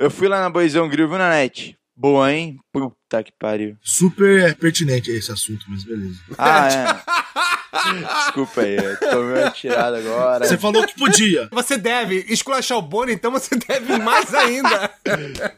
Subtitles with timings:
[0.00, 1.76] Eu fui lá na Boizão Grill, viu, Nanete?
[1.94, 2.58] Boa, hein?
[2.72, 3.76] Puta que pariu.
[3.82, 6.18] Super pertinente esse assunto, mas beleza.
[6.38, 8.24] Ah, é.
[8.24, 10.46] Desculpa aí, eu tomei uma tirada agora.
[10.46, 11.50] Você falou que podia.
[11.52, 14.90] Você deve esculachar o Bono, então você deve mais ainda.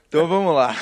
[0.08, 0.74] Então vamos lá.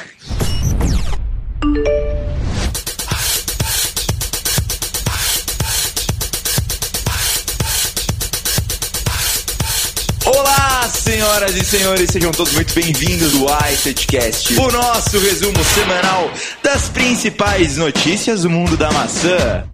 [11.00, 16.30] Senhoras e senhores, sejam todos muito bem-vindos ao iTouchcast, o nosso resumo semanal
[16.62, 19.69] das principais notícias do mundo da maçã.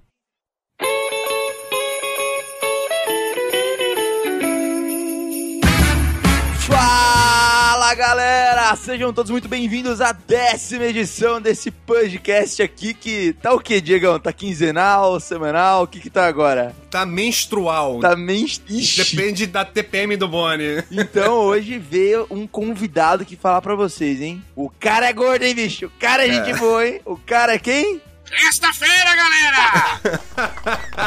[8.74, 14.18] Sejam todos muito bem-vindos à décima edição desse podcast aqui que tá o que, Diegão?
[14.18, 16.74] Tá quinzenal, semanal, o que que tá agora?
[16.90, 18.00] Tá menstrual.
[18.00, 18.44] Tá men...
[18.44, 19.04] Ixi.
[19.04, 20.82] Depende da TPM do Boni.
[20.90, 24.42] Então hoje veio um convidado que falar pra vocês, hein?
[24.56, 25.86] O cara é gordo, hein, bicho?
[25.86, 27.00] O cara é gente boa, hein?
[27.04, 28.00] O cara é quem?
[28.24, 30.00] Sexta-feira, galera!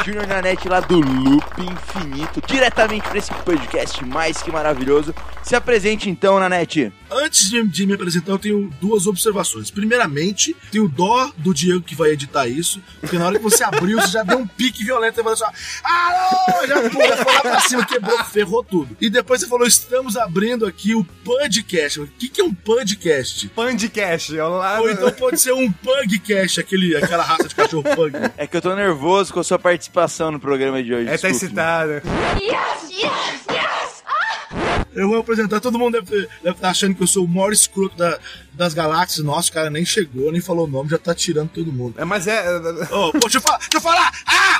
[0.06, 5.14] Júnior Nanete lá do Loop Infinito, diretamente pra esse podcast mais que maravilhoso.
[5.42, 6.90] Se apresente então, Nanete.
[7.10, 9.70] Antes de, de me apresentar, eu tenho duas observações.
[9.70, 14.00] Primeiramente, tenho dó do Diego que vai editar isso, porque na hora que você abriu,
[14.00, 15.44] você já deu um pique violento e falou assim:
[15.84, 16.66] Alô!
[16.66, 16.90] Já, já
[17.24, 18.96] foi lá pra cima, quebrou, ferrou tudo.
[19.00, 22.00] E depois você falou: estamos abrindo aqui o podcast.
[22.00, 23.48] O que, que é um podcast?
[23.48, 24.36] Pandcast.
[24.38, 28.12] é lado- Ou então pode ser um pugcast, aquele, aquela raça de cachorro pug.
[28.36, 31.08] É que eu tô nervoso com a sua participação no programa de hoje.
[31.08, 31.44] É, tá desculpe.
[31.46, 32.02] excitado.
[34.94, 38.18] Eu vou apresentar, todo mundo deve estar achando que eu sou o maior escroto da-
[38.52, 39.24] das galáxias.
[39.24, 41.94] Nossa, o cara nem chegou, nem falou o nome, já tá tirando todo mundo.
[41.98, 42.42] É, mas é.
[42.90, 43.58] Ô, pô, deixa eu falar!
[43.58, 44.12] Deixa eu falar!
[44.26, 44.58] Ah!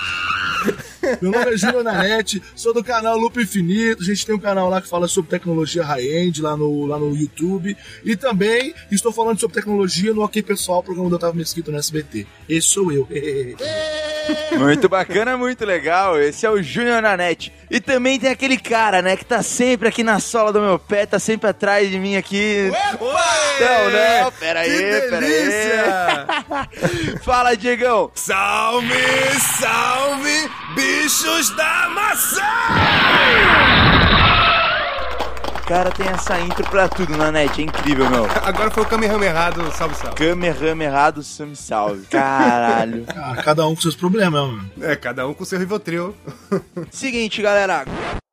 [1.21, 4.03] Meu nome é Júnior Nanete, sou do canal Loop Infinito.
[4.03, 7.15] A gente tem um canal lá que fala sobre tecnologia high-end lá no, lá no
[7.15, 7.77] YouTube.
[8.05, 12.27] E também estou falando sobre tecnologia no Ok Pessoal, programa do Otávio Mesquita no SBT.
[12.49, 13.07] Esse sou eu.
[14.59, 16.21] Muito bacana, muito legal.
[16.21, 17.53] Esse é o Júnior Nanete.
[17.71, 21.07] E também tem aquele cara, né, que tá sempre aqui na sola do meu pé,
[21.07, 22.71] tá sempre atrás de mim aqui.
[23.61, 24.79] Não, não, pera aí,
[25.11, 27.19] pera aí.
[27.23, 28.11] Fala, Diegão.
[28.15, 28.95] Salve,
[29.59, 30.51] salve,
[31.01, 32.43] bichos da maçã!
[35.67, 37.63] Cara, tem essa intro pra tudo, Nanete.
[37.63, 38.25] É incrível, meu.
[38.43, 40.17] Agora foi o Kamehameha errado, salve, salve.
[40.17, 42.07] Kamehameha errado, salve, salve.
[42.07, 43.07] Caralho.
[43.17, 44.71] Ah, cada um com seus problemas, mano.
[44.81, 46.15] É, cada um com seu Rivotril.
[46.91, 47.85] Seguinte, galera.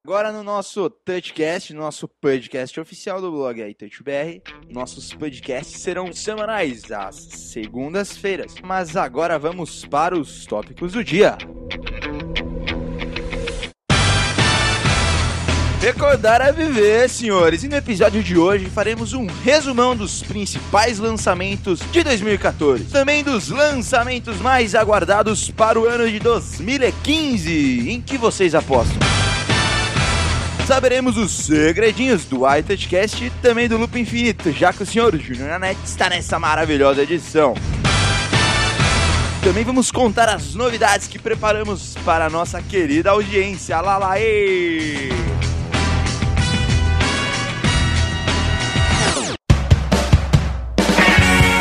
[0.03, 6.11] Agora no nosso Touchcast, no nosso podcast oficial do blog aí, TouchBR, nossos podcasts serão
[6.13, 8.55] semanais, às segundas-feiras.
[8.63, 11.37] Mas agora vamos para os tópicos do dia.
[15.87, 21.79] Recordar é viver, senhores, e no episódio de hoje faremos um resumão dos principais lançamentos
[21.93, 27.89] de 2014, também dos lançamentos mais aguardados para o ano de 2015.
[27.89, 28.97] Em que vocês apostam?
[30.67, 35.47] Saberemos os segredinhos do iTouchcast e também do Loop Infinito, já que o senhor Júnior
[35.47, 37.53] Nanete está nessa maravilhosa edição.
[39.41, 43.79] Também vamos contar as novidades que preparamos para a nossa querida audiência.
[43.79, 43.97] Lá,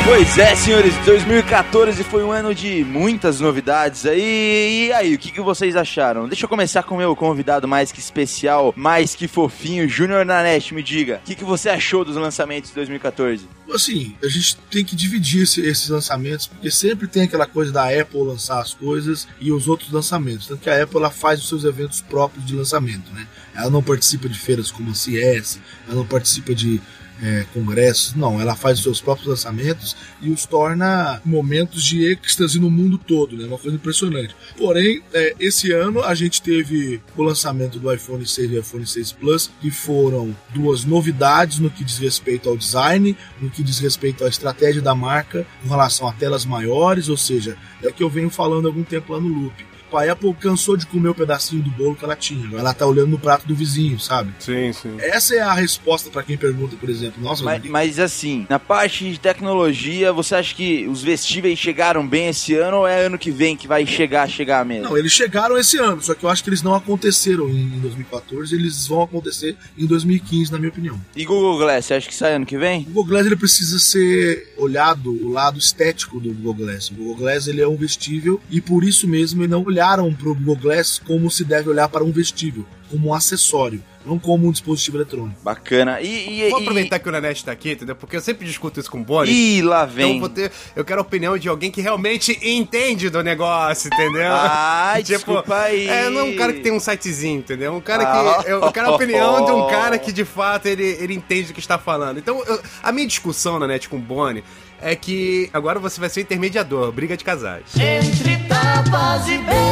[0.07, 4.87] Pois é, senhores, 2014 foi um ano de muitas novidades aí.
[4.87, 6.29] E aí, o que, que vocês acharam?
[6.29, 10.73] Deixa eu começar com o meu convidado mais que especial, mais que fofinho, Júnior Nanete.
[10.73, 13.49] Me diga, o que, que você achou dos lançamentos de 2014?
[13.71, 17.83] Assim, a gente tem que dividir esse- esses lançamentos, porque sempre tem aquela coisa da
[17.89, 20.47] Apple lançar as coisas e os outros lançamentos.
[20.47, 23.27] Tanto que a Apple ela faz os seus eventos próprios de lançamento, né?
[23.53, 26.79] Ela não participa de feiras como a CS, ela não participa de
[27.21, 28.39] é, congressos, não.
[28.39, 33.35] Ela faz os seus próprios lançamentos e os torna momentos de êxtase no mundo todo,
[33.35, 33.45] né?
[33.45, 34.35] Uma coisa impressionante.
[34.57, 38.85] Porém, é, esse ano a gente teve o lançamento do iPhone 6 e do iPhone
[38.85, 43.79] 6 Plus, que foram duas novidades no que diz respeito ao design, no que diz
[43.79, 48.03] respeito à estratégia da marca com relação a telas maiores, ou seja, é o que
[48.03, 49.76] eu venho falando há algum tempo lá no Loop.
[49.93, 52.45] A Apple cansou de comer o pedacinho do bolo que ela tinha.
[52.45, 54.33] Agora ela tá olhando no prato do vizinho, sabe?
[54.39, 54.95] Sim, sim.
[54.99, 58.59] Essa é a resposta para quem pergunta, por exemplo, nossa, Mas, mas, mas assim, na
[58.59, 63.17] parte de tecnologia, você acha que os vestíveis chegaram bem esse ano ou é ano
[63.17, 64.89] que vem que vai chegar, chegar mesmo?
[64.89, 68.55] Não, eles chegaram esse ano, só que eu acho que eles não aconteceram em 2014,
[68.55, 70.99] eles vão acontecer em 2015, na minha opinião.
[71.15, 72.81] E Google Glass, você acha que sai ano que vem?
[72.81, 76.89] O Google Glass ele precisa ser olhado o lado estético do Google Glass.
[76.91, 80.29] O Google Glass ele é um vestível e por isso mesmo eles não olharam para
[80.29, 83.83] o Google Glass como se deve olhar para um vestível, como um acessório.
[84.05, 85.35] não como um dispositivo eletrônico.
[85.43, 85.99] Bacana.
[85.99, 87.93] E, e, Vou e- aproveitar que o Nanete tá aqui, entendeu?
[87.93, 89.57] Porque eu sempre discuto isso com o Bonnie.
[89.57, 90.13] Ih, lá Então vem.
[90.13, 94.31] eu vou ter, eu quero a opinião de alguém que realmente entende do negócio, entendeu?
[94.31, 95.89] Ai, desculpa aí.
[95.89, 97.73] É, não é um cara que tem um sitezinho, entendeu?
[97.75, 98.43] Um cara Ah.
[98.45, 98.49] que.
[98.49, 101.53] Eu, eu quero a opinião de um cara que de fato ele, ele entende do
[101.53, 102.17] que está falando.
[102.17, 104.41] Então, eu- a minha discussão na net com o Bonnie
[104.81, 107.63] é que agora você vai ser o intermediador, briga de casais.
[107.75, 109.66] Entre tapas e beijos.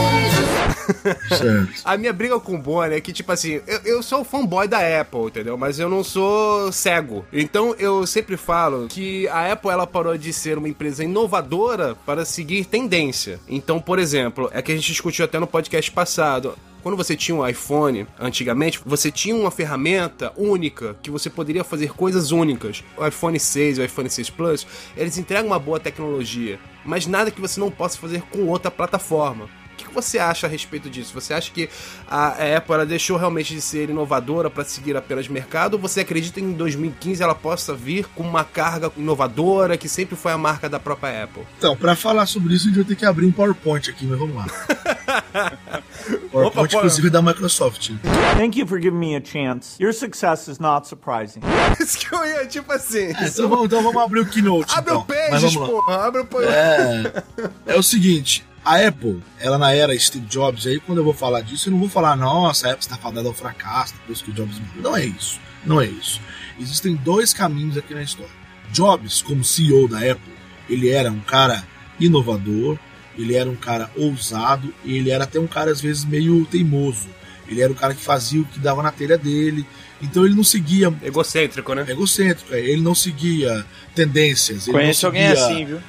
[1.29, 1.81] Certo.
[1.83, 4.79] A minha briga com o Bonnie é que, tipo assim, eu, eu sou fanboy da
[5.01, 5.57] Apple, entendeu?
[5.57, 7.25] Mas eu não sou cego.
[7.31, 12.25] Então eu sempre falo que a Apple ela parou de ser uma empresa inovadora para
[12.25, 13.39] seguir tendência.
[13.47, 16.55] Então, por exemplo, é que a gente discutiu até no podcast passado.
[16.85, 21.91] Quando você tinha um iPhone, antigamente, você tinha uma ferramenta única que você poderia fazer
[21.93, 22.83] coisas únicas.
[22.95, 27.31] O iPhone 6 e o iPhone 6 Plus, eles entregam uma boa tecnologia, mas nada
[27.31, 29.49] que você não possa fazer com outra plataforma.
[29.75, 31.13] O que você acha a respeito disso?
[31.13, 31.69] Você acha que
[32.07, 35.73] a Apple ela deixou realmente de ser inovadora para seguir apenas mercado?
[35.73, 40.15] Ou você acredita que em 2015 ela possa vir com uma carga inovadora que sempre
[40.15, 41.43] foi a marca da própria Apple?
[41.57, 44.17] Então, pra falar sobre isso, a gente vai ter que abrir um PowerPoint aqui, mas
[44.17, 44.45] vamos lá.
[46.31, 47.91] PowerPoint, Opa, inclusive, da Microsoft.
[48.37, 49.81] Thank you for giving me a chance.
[49.81, 51.41] Your success is not surprising.
[51.79, 53.13] Isso que eu ia, tipo assim.
[53.13, 54.73] É, então, vamos, então vamos abrir o Keynote.
[54.73, 55.01] Abre então.
[55.01, 56.07] o Pages, porra.
[56.07, 56.49] Abre o Pages.
[56.49, 57.23] É,
[57.67, 61.41] é o seguinte, a Apple, ela na era Steve Jobs, aí quando eu vou falar
[61.41, 64.33] disso, eu não vou falar, nossa, a Apple está fadada ao fracasso, depois que o
[64.33, 64.81] Jobs morreu.
[64.81, 65.39] Não é isso.
[65.65, 66.19] Não é isso.
[66.59, 68.31] Existem dois caminhos aqui na história.
[68.71, 70.33] Jobs, como CEO da Apple,
[70.69, 71.63] ele era um cara
[71.99, 72.77] inovador,
[73.17, 77.07] ele era um cara ousado, e ele era até um cara, às vezes, meio teimoso.
[77.47, 79.65] Ele era o cara que fazia o que dava na telha dele.
[80.01, 81.85] Então ele não seguia Egocêntrico, né?
[81.87, 84.67] egocêntrico, é, ele não seguia tendências.
[84.67, 85.79] ele Conheço não alguém seguia- assim, viu?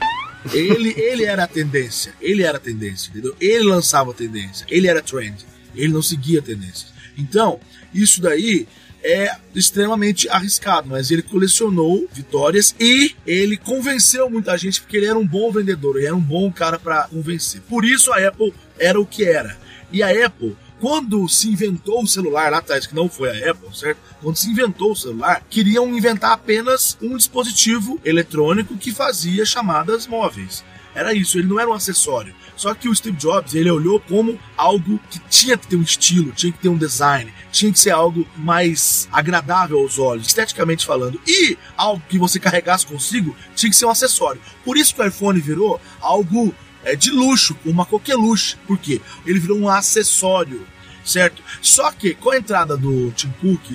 [0.52, 2.14] Ele, ele era a tendência.
[2.20, 3.34] Ele era a tendência, entendeu?
[3.40, 4.66] Ele lançava a tendência.
[4.69, 5.44] Ele era trend.
[5.75, 6.93] Ele não seguia tendências.
[7.16, 7.60] Então,
[7.93, 8.66] isso daí
[9.02, 15.19] é extremamente arriscado, mas ele colecionou vitórias e ele convenceu muita gente porque ele era
[15.19, 17.60] um bom vendedor, ele era um bom cara para convencer.
[17.69, 19.56] Por isso a Apple era o que era.
[19.93, 23.75] E a Apple quando se inventou o celular lá atrás, que não foi a Apple,
[23.75, 23.99] certo?
[24.20, 30.64] Quando se inventou o celular, queriam inventar apenas um dispositivo eletrônico que fazia chamadas móveis.
[30.94, 32.34] Era isso, ele não era um acessório.
[32.56, 36.32] Só que o Steve Jobs, ele olhou como algo que tinha que ter um estilo,
[36.32, 41.20] tinha que ter um design, tinha que ser algo mais agradável aos olhos, esteticamente falando.
[41.26, 44.40] E algo que você carregasse consigo tinha que ser um acessório.
[44.64, 46.55] Por isso que o iPhone virou algo
[46.87, 48.56] é, de luxo, uma coqueluche.
[48.67, 49.00] Por quê?
[49.27, 50.65] Ele virou um acessório,
[51.05, 51.43] certo?
[51.61, 53.73] Só que com a entrada do Tim Cook,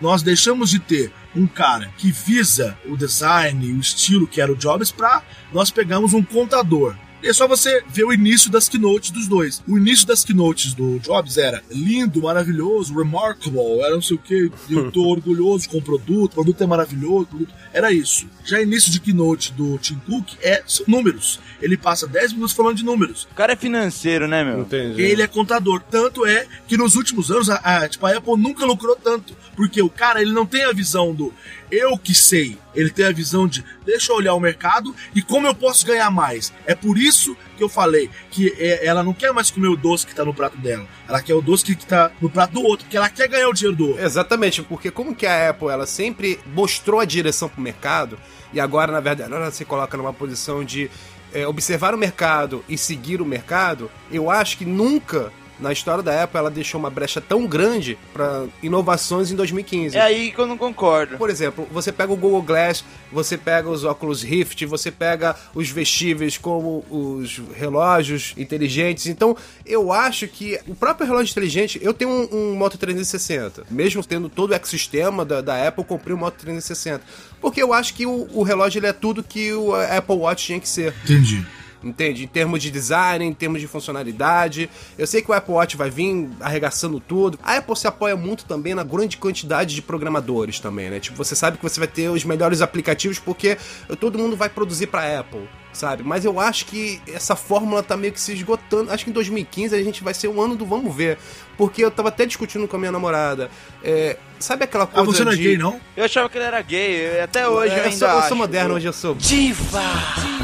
[0.00, 4.56] nós deixamos de ter um cara que visa o design o estilo que era o
[4.56, 5.22] Jobs para
[5.52, 6.96] nós pegamos um contador.
[7.22, 9.62] E é só você ver o início das keynotes dos dois.
[9.66, 14.50] O início das keynotes do Jobs era lindo, maravilhoso, remarkable, era não sei o que,
[14.70, 17.54] eu tô orgulhoso com o produto, o produto é maravilhoso, o produto...
[17.72, 18.26] era isso.
[18.44, 21.40] Já início de keynote do Tim Cook é são números.
[21.60, 23.26] Ele passa 10 minutos falando de números.
[23.30, 24.60] O cara é financeiro, né, meu?
[24.60, 25.02] Entendi.
[25.02, 25.82] Ele é contador.
[25.90, 29.36] Tanto é que nos últimos anos a, a- tipo, a Apple nunca lucrou tanto.
[29.56, 31.34] Porque o cara ele não tem a visão do
[31.70, 32.58] eu que sei.
[32.74, 36.10] Ele tem a visão de deixa eu olhar o mercado e como eu posso ganhar
[36.10, 36.52] mais.
[36.66, 40.06] É por isso que eu falei que é, ela não quer mais comer o doce
[40.06, 40.86] que tá no prato dela.
[41.08, 42.84] Ela quer o doce que, tá no prato do outro.
[42.84, 44.04] Porque ela quer ganhar o dinheiro do outro.
[44.04, 48.18] Exatamente, porque como que a Apple ela sempre mostrou a direção pro mercado
[48.52, 50.90] e agora na verdade ela se coloca numa posição de
[51.32, 56.22] é, observar o mercado e seguir o mercado, eu acho que nunca na história da
[56.22, 59.96] Apple ela deixou uma brecha tão grande para inovações em 2015.
[59.96, 61.16] É aí que eu não concordo.
[61.16, 65.70] Por exemplo, você pega o Google Glass, você pega os óculos Rift, você pega os
[65.70, 69.06] vestíveis como os relógios inteligentes.
[69.06, 73.64] Então, eu acho que o próprio relógio inteligente, eu tenho um, um Moto 360.
[73.70, 77.02] Mesmo tendo todo o ecossistema da, da Apple, eu comprei um Moto 360.
[77.40, 80.60] Porque eu acho que o, o relógio ele é tudo que o Apple Watch tinha
[80.60, 80.94] que ser.
[81.04, 81.46] Entendi.
[81.82, 82.24] Entende?
[82.24, 84.68] Em termos de design, em termos de funcionalidade.
[84.98, 87.38] Eu sei que o Apple Watch vai vir arregaçando tudo.
[87.42, 90.98] A Apple se apoia muito também na grande quantidade de programadores também, né?
[90.98, 93.56] Tipo, você sabe que você vai ter os melhores aplicativos porque
[94.00, 96.02] todo mundo vai produzir pra Apple, sabe?
[96.02, 98.90] Mas eu acho que essa fórmula tá meio que se esgotando.
[98.90, 101.16] Acho que em 2015 a gente vai ser um ano do vamos ver.
[101.56, 103.50] Porque eu tava até discutindo com a minha namorada.
[103.84, 105.42] É, sabe aquela Ah, coisa você não é de...
[105.42, 105.80] gay, não?
[105.96, 108.36] Eu achava que ele era gay, até hoje eu É, eu, ainda sou, eu sou
[108.36, 109.14] moderno, hoje eu sou.
[109.14, 109.80] Diva!
[110.18, 110.37] Entendi.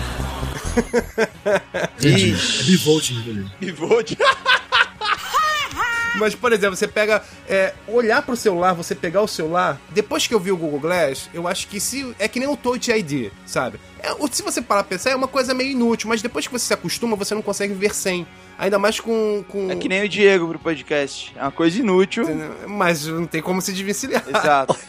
[2.05, 4.17] É bivolt.
[6.17, 7.23] Mas, por exemplo, você pega.
[7.49, 9.81] é, olhar pro celular, você pegar o celular.
[9.91, 12.15] Depois que eu vi o Google Glass, eu acho que se.
[12.19, 13.81] É que nem o Touch ID, sabe?
[13.99, 16.67] É, se você parar pra pensar, é uma coisa meio inútil, mas depois que você
[16.67, 18.27] se acostuma, você não consegue ver sem.
[18.59, 19.45] Ainda mais com.
[19.49, 19.71] com...
[19.71, 21.33] É que nem o Diego pro podcast.
[21.37, 22.25] É uma coisa inútil.
[22.67, 24.25] Mas não tem como se desvencilhar.
[24.27, 24.77] Exato.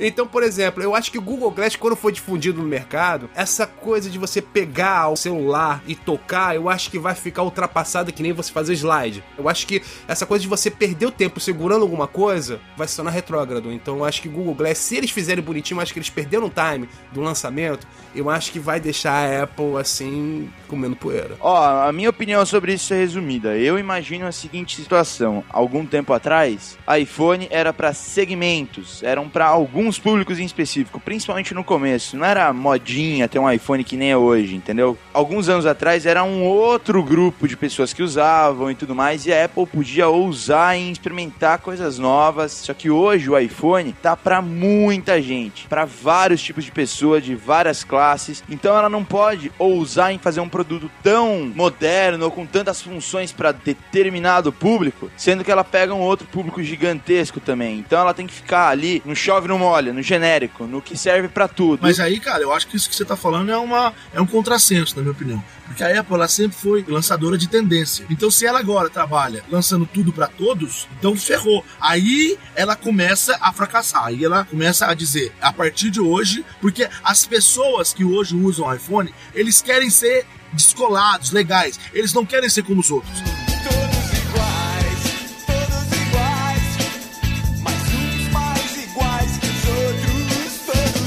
[0.00, 3.66] Então, por exemplo, eu acho que o Google Glass, quando foi difundido no mercado, essa
[3.66, 8.22] coisa de você pegar o celular e tocar, eu acho que vai ficar ultrapassada que
[8.22, 9.24] nem você fazer slide.
[9.36, 12.96] Eu acho que essa coisa de você perder o tempo segurando alguma coisa vai se
[12.96, 13.72] tornar retrógrado.
[13.72, 16.10] Então, eu acho que o Google Glass, se eles fizerem bonitinho, eu acho que eles
[16.10, 21.36] perderam o time do lançamento, eu acho que vai deixar a Apple assim, comendo poeira.
[21.40, 23.56] Ó, a minha opinião sobre isso é resumida.
[23.56, 29.98] Eu imagino a seguinte situação: algum tempo atrás, iPhone era para segmentos, eram para alguns
[29.98, 32.16] públicos em específico, principalmente no começo.
[32.16, 34.96] Não era modinha ter um iPhone que nem é hoje, entendeu?
[35.12, 39.32] Alguns anos atrás era um outro grupo de pessoas que usavam e tudo mais, e
[39.32, 42.52] a Apple podia ousar em experimentar coisas novas.
[42.52, 47.34] Só que hoje o iPhone tá para muita gente, para vários tipos de pessoas, de
[47.34, 48.44] várias classes.
[48.50, 53.52] Então ela não pode ousar em fazer um produto tão moderno com tantas funções para
[53.52, 57.78] determinado público, sendo que ela pega um outro público gigantesco também.
[57.78, 61.28] Então ela tem que ficar ali no chove não molha, no genérico, no que serve
[61.28, 61.80] para tudo.
[61.82, 64.26] Mas aí, cara, eu acho que isso que você tá falando é, uma, é um
[64.26, 65.42] contrassenso, na minha opinião.
[65.68, 68.06] Porque a Apple, ela sempre foi lançadora de tendência.
[68.08, 71.64] Então, se ela agora trabalha lançando tudo pra todos, então ferrou.
[71.78, 74.06] Aí ela começa a fracassar.
[74.06, 78.74] Aí ela começa a dizer, a partir de hoje, porque as pessoas que hoje usam
[78.74, 81.78] iPhone, eles querem ser descolados, legais.
[81.92, 83.22] Eles não querem ser como os outros.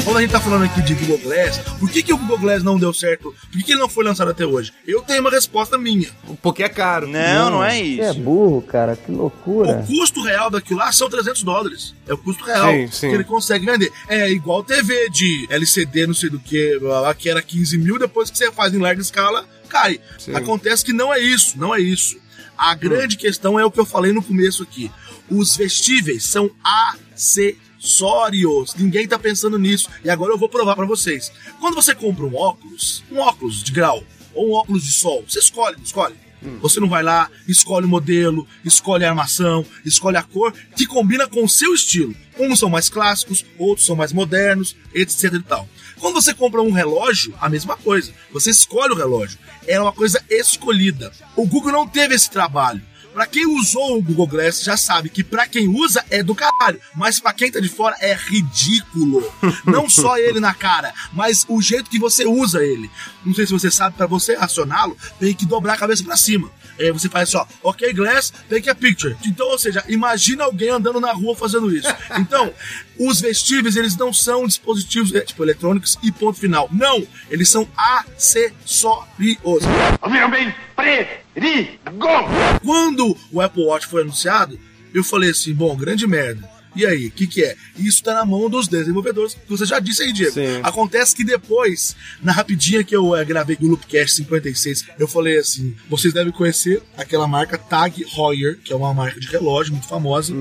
[0.04, 2.64] Quando a gente tá falando aqui de Google Glass, por que, que o Google Glass
[2.64, 3.34] não deu certo?
[3.42, 4.74] Por que, que ele não foi lançado até hoje?
[4.86, 6.10] Eu tenho uma resposta minha.
[6.42, 7.08] Porque é caro.
[7.08, 8.20] Não, não é Você é isso.
[8.20, 9.86] burro, cara, que O loucura.
[9.88, 11.94] custo real daquilo lá são 300 dólares.
[12.08, 13.10] É o custo real Sim, sim.
[13.10, 13.92] que ele consegue vender.
[14.10, 18.32] É igual TV de LCD, não sei do que, lá que era 15 mil, depois
[18.32, 20.00] que você faz em larga escala, cai.
[20.18, 20.34] Sim.
[20.34, 22.18] Acontece que não é isso, não é isso.
[22.58, 24.92] A grande questão é o que eu falei no começo aqui.
[25.30, 27.71] Os vestíveis são acessórios.
[28.76, 29.90] Ninguém tá pensando nisso.
[30.04, 31.32] E agora eu vou provar pra vocês.
[31.60, 35.40] Quando você compra um óculos, um óculos de grau, ou um óculos de sol, você
[35.40, 36.16] escolhe, não escolhe?
[36.60, 41.28] Você não vai lá, escolhe o modelo, escolhe a armação, escolhe a cor que combina
[41.28, 42.16] com o seu estilo.
[42.40, 45.70] Uns são mais clássicos, outros são mais modernos, etc e tal.
[46.00, 48.12] Quando você compra um relógio, a mesma coisa.
[48.32, 49.38] Você escolhe o relógio.
[49.68, 51.12] É uma coisa escolhida.
[51.36, 52.82] O Google não teve esse trabalho.
[53.14, 56.80] Pra quem usou o Google Glass já sabe que pra quem usa é do caralho,
[56.96, 59.22] mas pra quem tá de fora é ridículo.
[59.66, 62.90] Não só ele na cara, mas o jeito que você usa ele.
[63.26, 66.50] Não sei se você sabe, pra você acioná-lo, tem que dobrar a cabeça pra cima.
[66.82, 69.16] É, você faz só, ok, Glass, take a picture.
[69.26, 71.94] Então, ou seja, imagina alguém andando na rua fazendo isso.
[72.20, 72.54] Então,
[73.00, 76.68] os vestíveis, eles não são dispositivos, é, tipo, eletrônicos e ponto final.
[76.72, 79.64] Não, eles são acessórios.
[80.02, 80.54] Ouviram bem?
[80.76, 81.78] Perigo!
[82.64, 84.60] Quando o Apple Watch foi anunciado,
[84.94, 86.50] eu falei assim, bom, grande merda.
[86.76, 87.56] E aí, o que, que é?
[87.78, 90.34] Isso tá na mão dos desenvolvedores, que você já disse aí, Diego.
[90.34, 90.62] Sim.
[90.64, 95.76] Acontece que depois, na rapidinha que eu eh, gravei o Loopcast 56, eu falei assim:
[95.90, 100.34] vocês devem conhecer aquela marca Tag Heuer, que é uma marca de relógio muito famosa.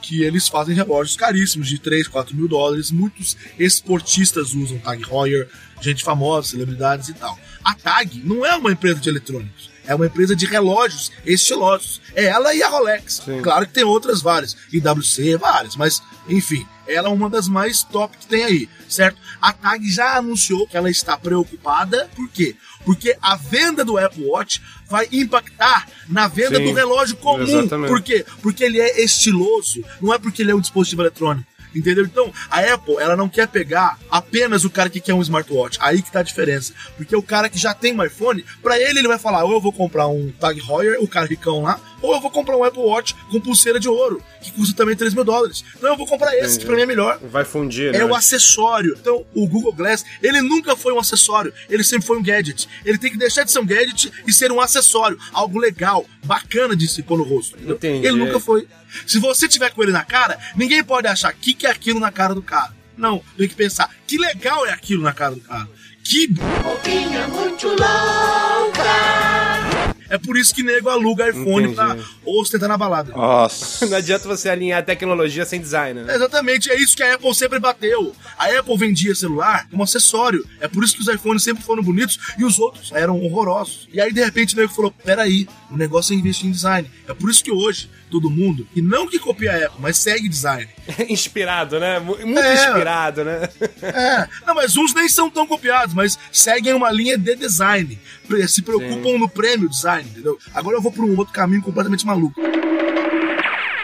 [0.00, 2.90] Que eles fazem relógios caríssimos, de 3, 4 mil dólares.
[2.90, 5.48] Muitos esportistas usam Tag Heuer,
[5.80, 7.38] gente famosa, celebridades e tal.
[7.62, 9.73] A Tag não é uma empresa de eletrônicos.
[9.86, 12.00] É uma empresa de relógios estilosos.
[12.14, 13.22] É ela e a Rolex.
[13.42, 14.56] Claro que tem outras várias.
[14.72, 15.76] IWC, várias.
[15.76, 19.18] Mas, enfim, ela é uma das mais top que tem aí, certo?
[19.40, 22.08] A TAG já anunciou que ela está preocupada.
[22.14, 22.56] Por quê?
[22.84, 27.42] Porque a venda do Apple Watch vai impactar na venda Sim, do relógio comum.
[27.42, 27.88] exatamente.
[27.88, 28.24] Por quê?
[28.42, 29.82] Porque ele é estiloso.
[30.00, 31.46] Não é porque ele é um dispositivo eletrônico.
[31.74, 32.04] Entendeu?
[32.04, 35.78] Então, a Apple, ela não quer pegar apenas o cara que quer um smartwatch.
[35.80, 36.72] Aí que tá a diferença.
[36.96, 39.60] Porque o cara que já tem um iPhone, pra ele ele vai falar, ou eu
[39.60, 42.82] vou comprar um Tag Heuer, o cara ricão lá, ou eu vou comprar um Apple
[42.82, 45.64] Watch com pulseira de ouro, que custa também 3 mil dólares.
[45.74, 47.18] Então eu vou comprar esse, que pra mim é melhor.
[47.22, 47.98] Vai fundir, né?
[47.98, 48.94] É o acessório.
[49.00, 52.68] Então, o Google Glass, ele nunca foi um acessório, ele sempre foi um gadget.
[52.84, 56.76] Ele tem que deixar de ser um gadget e ser um acessório, algo legal, bacana
[56.76, 57.56] de se pôr no rosto.
[57.56, 57.76] entendeu?
[57.76, 58.06] Entendi.
[58.06, 58.68] Ele nunca foi.
[59.06, 62.12] Se você tiver com ele na cara, ninguém pode achar que que é aquilo na
[62.12, 62.72] cara do cara.
[62.96, 65.66] Não, tem que pensar, que legal é aquilo na cara do cara.
[66.04, 66.28] Que
[66.62, 69.53] Roupinha muito louca.
[70.08, 71.74] É por isso que nego aluga iPhone Entendi.
[71.74, 73.12] pra ostentar na balada.
[73.12, 73.86] Nossa.
[73.86, 76.14] Não adianta você alinhar tecnologia sem design, né?
[76.14, 78.14] Exatamente, é isso que a Apple sempre bateu.
[78.38, 80.46] A Apple vendia celular como acessório.
[80.60, 83.88] É por isso que os iPhones sempre foram bonitos e os outros eram horrorosos.
[83.92, 86.90] E aí, de repente, o nego falou: peraí, o negócio é investir em design.
[87.08, 90.28] É por isso que hoje todo mundo, e não que copia a Apple, mas segue
[90.28, 90.68] design.
[91.08, 91.98] inspirado, né?
[91.98, 92.54] Mu- Muito É.
[92.54, 93.48] inspirado, né?
[93.82, 97.98] É, não, mas uns nem são tão copiados, mas seguem uma linha de design.
[98.48, 100.38] Se preocupam no prêmio design, entendeu?
[100.54, 102.40] Agora eu vou para um outro caminho completamente maluco.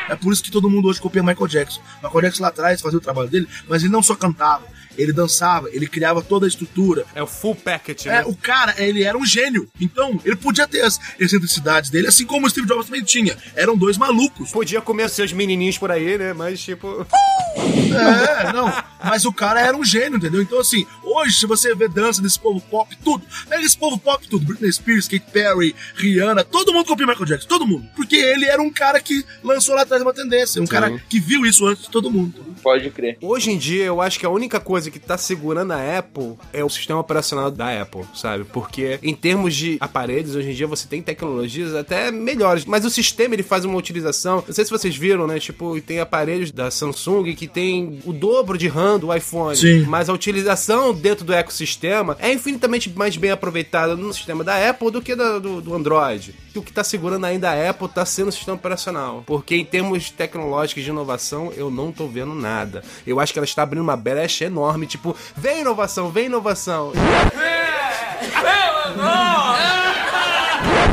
[0.09, 1.81] É por isso que todo mundo hoje copia Michael Jackson.
[2.03, 4.65] Michael Jackson lá atrás fazia o trabalho dele, mas ele não só cantava,
[5.00, 7.04] ele dançava, ele criava toda a estrutura.
[7.14, 8.25] É o full package, É, né?
[8.26, 9.69] o cara, ele era um gênio.
[9.80, 13.37] Então, ele podia ter as excentricidades dele, assim como o Steve Jobs também tinha.
[13.54, 14.50] Eram dois malucos.
[14.50, 16.33] Podia comer seus menininhos por aí, né?
[16.33, 17.07] Mas, tipo...
[17.57, 18.73] É, não.
[19.02, 20.42] Mas o cara era um gênio, entendeu?
[20.42, 24.26] Então, assim, hoje, se você vê dança desse povo pop, tudo, pega esse povo pop,
[24.28, 24.45] tudo.
[24.45, 27.87] Britney Spears, Katy Perry, Rihanna, todo mundo copia Michael Jackson, todo mundo.
[27.95, 31.45] Porque ele era um cara que lançou lá atrás uma tendência, um cara que viu
[31.47, 32.45] isso antes de todo mundo.
[32.62, 33.16] Pode crer.
[33.21, 36.64] Hoje em dia, eu acho que a única coisa que tá segurando a Apple é
[36.64, 38.45] o sistema operacional da Apple, sabe?
[38.45, 42.90] Porque em termos de aparelhos, hoje em dia você tem tecnologias até melhores, mas o
[42.90, 44.45] sistema ele faz uma utilização.
[44.47, 45.38] Não sei se vocês viram, né?
[45.38, 49.85] Tipo, tem aparelhos da Samsung que tem o dobro de RAM do iPhone, Sim.
[49.87, 54.90] mas a utilização dentro do ecossistema é infinitamente mais bem aproveitada no sistema da Apple
[54.90, 56.35] do que da- do, do Android.
[56.54, 59.23] E o que tá segurando ainda a Apple tá sendo o sistema operacional.
[59.26, 62.82] Porque em termos tecnológicos de inovação, eu não tô vendo nada.
[63.06, 66.92] Eu acho que ela está abrindo uma brecha enorme, tipo, vem inovação, vem inovação.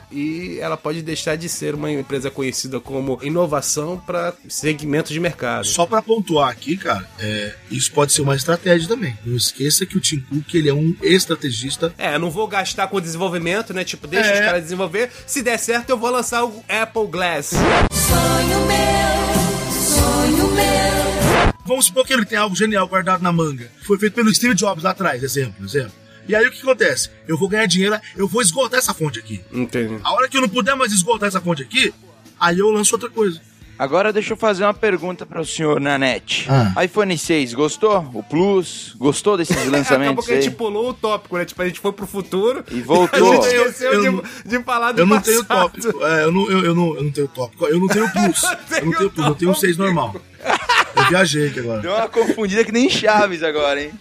[0.09, 5.65] E ela pode deixar de ser uma empresa conhecida como inovação para segmentos de mercado.
[5.67, 9.17] Só pra pontuar aqui, cara, é, isso pode ser uma estratégia também.
[9.25, 12.99] Não esqueça que o Tim Cook, ele é um estrategista É, não vou gastar com
[13.01, 13.83] desenvolvimento, né?
[13.83, 14.33] Tipo, deixa É.
[14.33, 15.11] os caras desenvolver.
[15.27, 17.47] Se der certo, eu vou lançar o Apple Glass.
[17.51, 21.53] Sonho meu, sonho meu.
[21.65, 23.69] Vamos supor que ele tem algo genial guardado na manga.
[23.85, 25.91] Foi feito pelo Steve Jobs lá atrás, exemplo, exemplo.
[26.27, 27.09] E aí o que acontece?
[27.27, 29.41] Eu vou ganhar dinheiro, eu vou esgotar essa fonte aqui.
[29.51, 29.97] Entendi.
[30.03, 31.93] A hora que eu não puder mais esgotar essa fonte aqui,
[32.39, 33.39] aí eu lanço outra coisa.
[33.79, 36.47] Agora deixa eu fazer uma pergunta para o senhor Nanete.
[36.49, 36.83] Ah.
[36.83, 38.09] iPhone 6, gostou?
[38.11, 38.95] O Plus?
[38.97, 41.45] Gostou desses Acabou lançamentos que a gente pulou o tópico, né?
[41.45, 42.63] Tipo, a gente foi pro futuro.
[42.71, 43.33] E A voltou.
[43.43, 45.31] gente Eu- esqueceu eu- de, de falar do Eu não passado.
[45.31, 46.03] tenho tópico.
[46.03, 47.65] É, eu, não, eu, eu não, eu não tenho tópico.
[47.67, 48.41] Eu não tenho plus.
[48.81, 50.15] Eu não tenho plus, eu tenho um 6 normal.
[50.95, 51.81] Eu viajei aqui agora.
[51.81, 53.91] Deu uma confundida que nem Chaves agora, hein?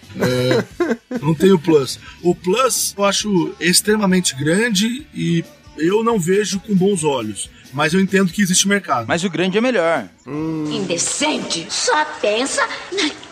[1.21, 1.99] Não tenho plus.
[2.21, 5.43] O plus eu acho extremamente grande e
[5.77, 7.49] eu não vejo com bons olhos.
[7.73, 9.05] Mas eu entendo que existe mercado.
[9.07, 10.07] Mas o grande é melhor.
[10.25, 11.67] Indecente.
[11.69, 13.26] Só pensa naquilo.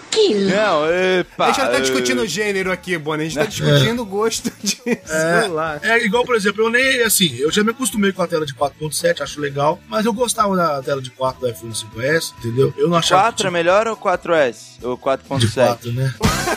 [0.56, 1.46] Não, epa.
[1.46, 3.26] A gente não tá eh, discutindo o gênero aqui, Bonnie.
[3.26, 5.80] A gente tá discutindo o gosto de celular.
[5.84, 8.54] É igual, por exemplo, eu nem, assim, eu já me acostumei com a tela de
[8.54, 12.74] 4.7, acho legal, mas eu gostava da tela de 4 do iPhone 5S, entendeu?
[12.78, 14.84] Eu não achava 4 é melhor ou 4S?
[14.84, 15.54] Ou de 4.7?
[15.54, 16.14] 4, né?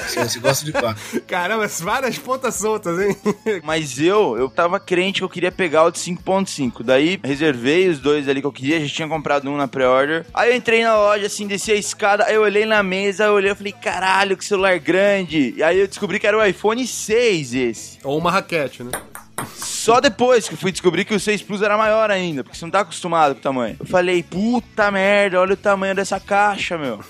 [0.07, 1.21] Você, você gosta de 4.
[1.27, 3.17] Caramba, várias pontas soltas, hein?
[3.65, 6.83] Mas eu, eu tava crente que eu queria pegar o de 5.5.
[6.83, 10.27] Daí reservei os dois ali que eu queria, já tinha comprado um na pré-order.
[10.33, 13.33] Aí eu entrei na loja, assim, desci a escada, aí eu olhei na mesa, eu
[13.35, 15.55] olhei e falei, caralho, que celular grande.
[15.57, 17.99] E aí eu descobri que era o iPhone 6 esse.
[18.05, 18.91] Ou uma raquete, né?
[19.55, 22.65] Só depois que eu fui descobrir que o 6 Plus era maior ainda, porque você
[22.65, 23.77] não tá acostumado com o tamanho.
[23.79, 27.01] Eu falei, puta merda, olha o tamanho dessa caixa, meu.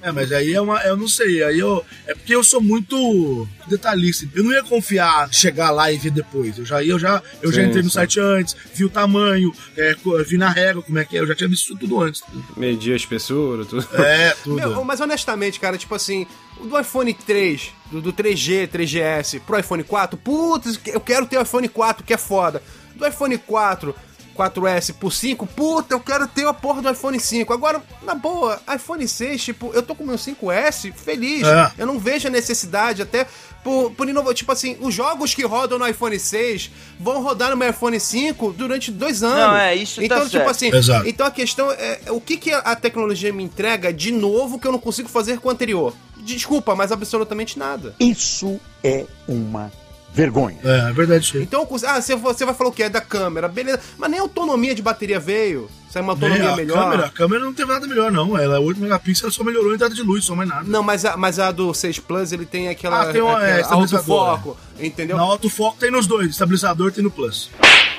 [0.00, 0.78] É, mas aí é uma.
[0.82, 1.84] Eu não sei, aí eu.
[2.06, 4.26] É porque eu sou muito detalhista.
[4.34, 6.58] Eu não ia confiar, chegar lá e ver depois.
[6.58, 7.94] Eu já ia, eu já, eu já Sim, entrei no sim.
[7.94, 9.94] site antes, vi o tamanho, é,
[10.26, 12.22] vi na régua como é que é, eu já tinha visto isso tudo antes.
[12.56, 13.86] Medir a espessura, tudo.
[13.94, 14.56] É, tudo.
[14.56, 16.26] Meu, mas honestamente, cara, tipo assim,
[16.58, 21.38] o do iPhone 3, do, do 3G, 3GS pro iPhone 4, putz, eu quero ter
[21.38, 22.62] o iPhone 4, que é foda.
[22.96, 23.94] Do iPhone 4,
[24.34, 27.52] 4S por 5, puta, eu quero ter a porra do iPhone 5.
[27.52, 31.46] Agora, na boa, iPhone 6, tipo, eu tô com o meu 5S feliz.
[31.46, 31.72] É.
[31.78, 33.26] Eu não vejo a necessidade, até
[33.64, 34.34] por, por inovar.
[34.34, 36.70] Tipo assim, os jogos que rodam no iPhone 6
[37.00, 39.38] vão rodar no meu iPhone 5 durante dois anos.
[39.38, 40.50] Não, é, isso tá Então, tipo certo.
[40.50, 41.08] assim, Exato.
[41.08, 44.72] então a questão é o que, que a tecnologia me entrega de novo que eu
[44.72, 45.94] não consigo fazer com o anterior?
[46.18, 47.94] Desculpa, mas absolutamente nada.
[47.98, 49.70] Isso é uma
[50.14, 50.56] vergonha.
[50.64, 51.42] É, é verdade isso aí.
[51.42, 52.82] Então, ah, você, você vai falar o que?
[52.82, 53.80] É da câmera, beleza.
[53.98, 55.68] Mas nem a autonomia de bateria veio.
[55.90, 56.78] Sai uma Nem autonomia a melhor.
[56.90, 58.36] Câmera, a câmera não teve nada melhor, não.
[58.38, 60.64] Ela é 8 megapixels, ela só melhorou a entrada de luz, só mais nada.
[60.66, 63.60] Não, mas a, mas a do 6 Plus ele tem aquela, Ah, tem uma- é,
[63.60, 65.16] aquela estabilizador, autofoco, entendeu?
[65.16, 67.50] Na autofoco tem nos dois, estabilizador tem no Plus.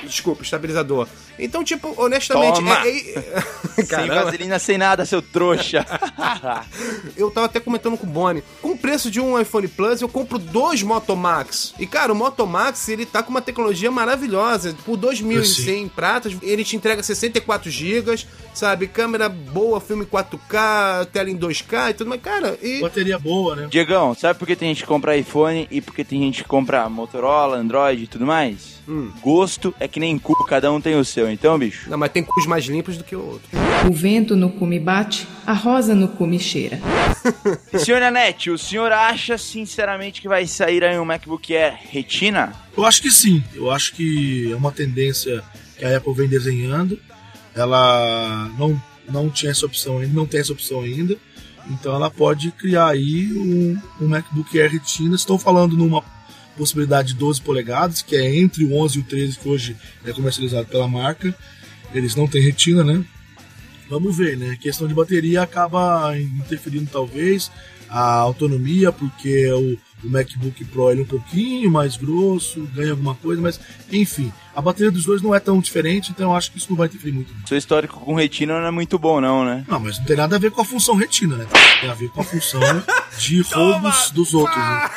[0.06, 1.06] Desculpa, estabilizador.
[1.38, 2.54] Então, tipo, honestamente.
[2.56, 2.86] Toma!
[2.86, 5.84] é- é- Sem vaselina, sem nada, seu trouxa.
[7.16, 8.42] Eu tava até comentando com o Bonnie.
[8.62, 11.74] Com o preço de um iPhone Plus, eu compro dois Moto Max.
[11.78, 14.74] E, cara, o Moto Max, ele tá com uma tecnologia maravilhosa.
[14.84, 18.18] Por 2.100 pratas, ele te entrega 64 GB,
[18.54, 18.86] sabe?
[18.86, 22.22] Câmera boa, filme 4K, tela em 2K e tudo mais.
[22.22, 22.80] Cara, e...
[22.80, 23.68] Bateria boa, né?
[23.70, 26.48] Diegão, sabe por que tem gente que compra iPhone e por que tem gente que
[26.48, 28.76] compra Motorola, Android e tudo mais?
[29.20, 31.88] Gosto é que nem cu, cada um tem o seu, então, bicho?
[31.88, 33.48] Não, mas tem cus mais limpos do que o outro.
[33.88, 36.78] O vento no cume bate, a rosa no cume cheira.
[37.82, 42.52] Senhor Nanete, o senhor acha sinceramente que vai sair aí um MacBook Air Retina?
[42.76, 43.42] Eu acho que sim.
[43.54, 45.42] Eu acho que é uma tendência
[45.78, 47.00] que a Apple vem desenhando.
[47.54, 48.78] Ela não,
[49.08, 51.16] não tinha essa opção ainda, não tem essa opção ainda.
[51.70, 55.16] Então ela pode criar aí um, um MacBook Air Retina.
[55.16, 56.02] Estou falando numa
[56.56, 60.12] possibilidade de 12 polegadas, que é entre o 11 e o 13 que hoje é
[60.12, 61.34] comercializado pela marca.
[61.94, 63.04] Eles não têm retina, né?
[63.88, 64.50] Vamos ver, né?
[64.50, 67.50] A questão de bateria acaba interferindo talvez
[67.88, 73.14] a autonomia, porque o, o MacBook Pro ele é um pouquinho mais grosso, ganha alguma
[73.14, 73.60] coisa, mas
[73.92, 76.76] enfim, a bateria dos dois não é tão diferente, então eu acho que isso não
[76.76, 77.32] vai interferir muito.
[77.46, 79.64] Seu histórico com retina não é muito bom, não, né?
[79.68, 81.46] Não, mas não tem nada a ver com a função retina, né?
[81.80, 82.60] Tem a ver com a função
[83.18, 84.90] de roubos dos outros, né?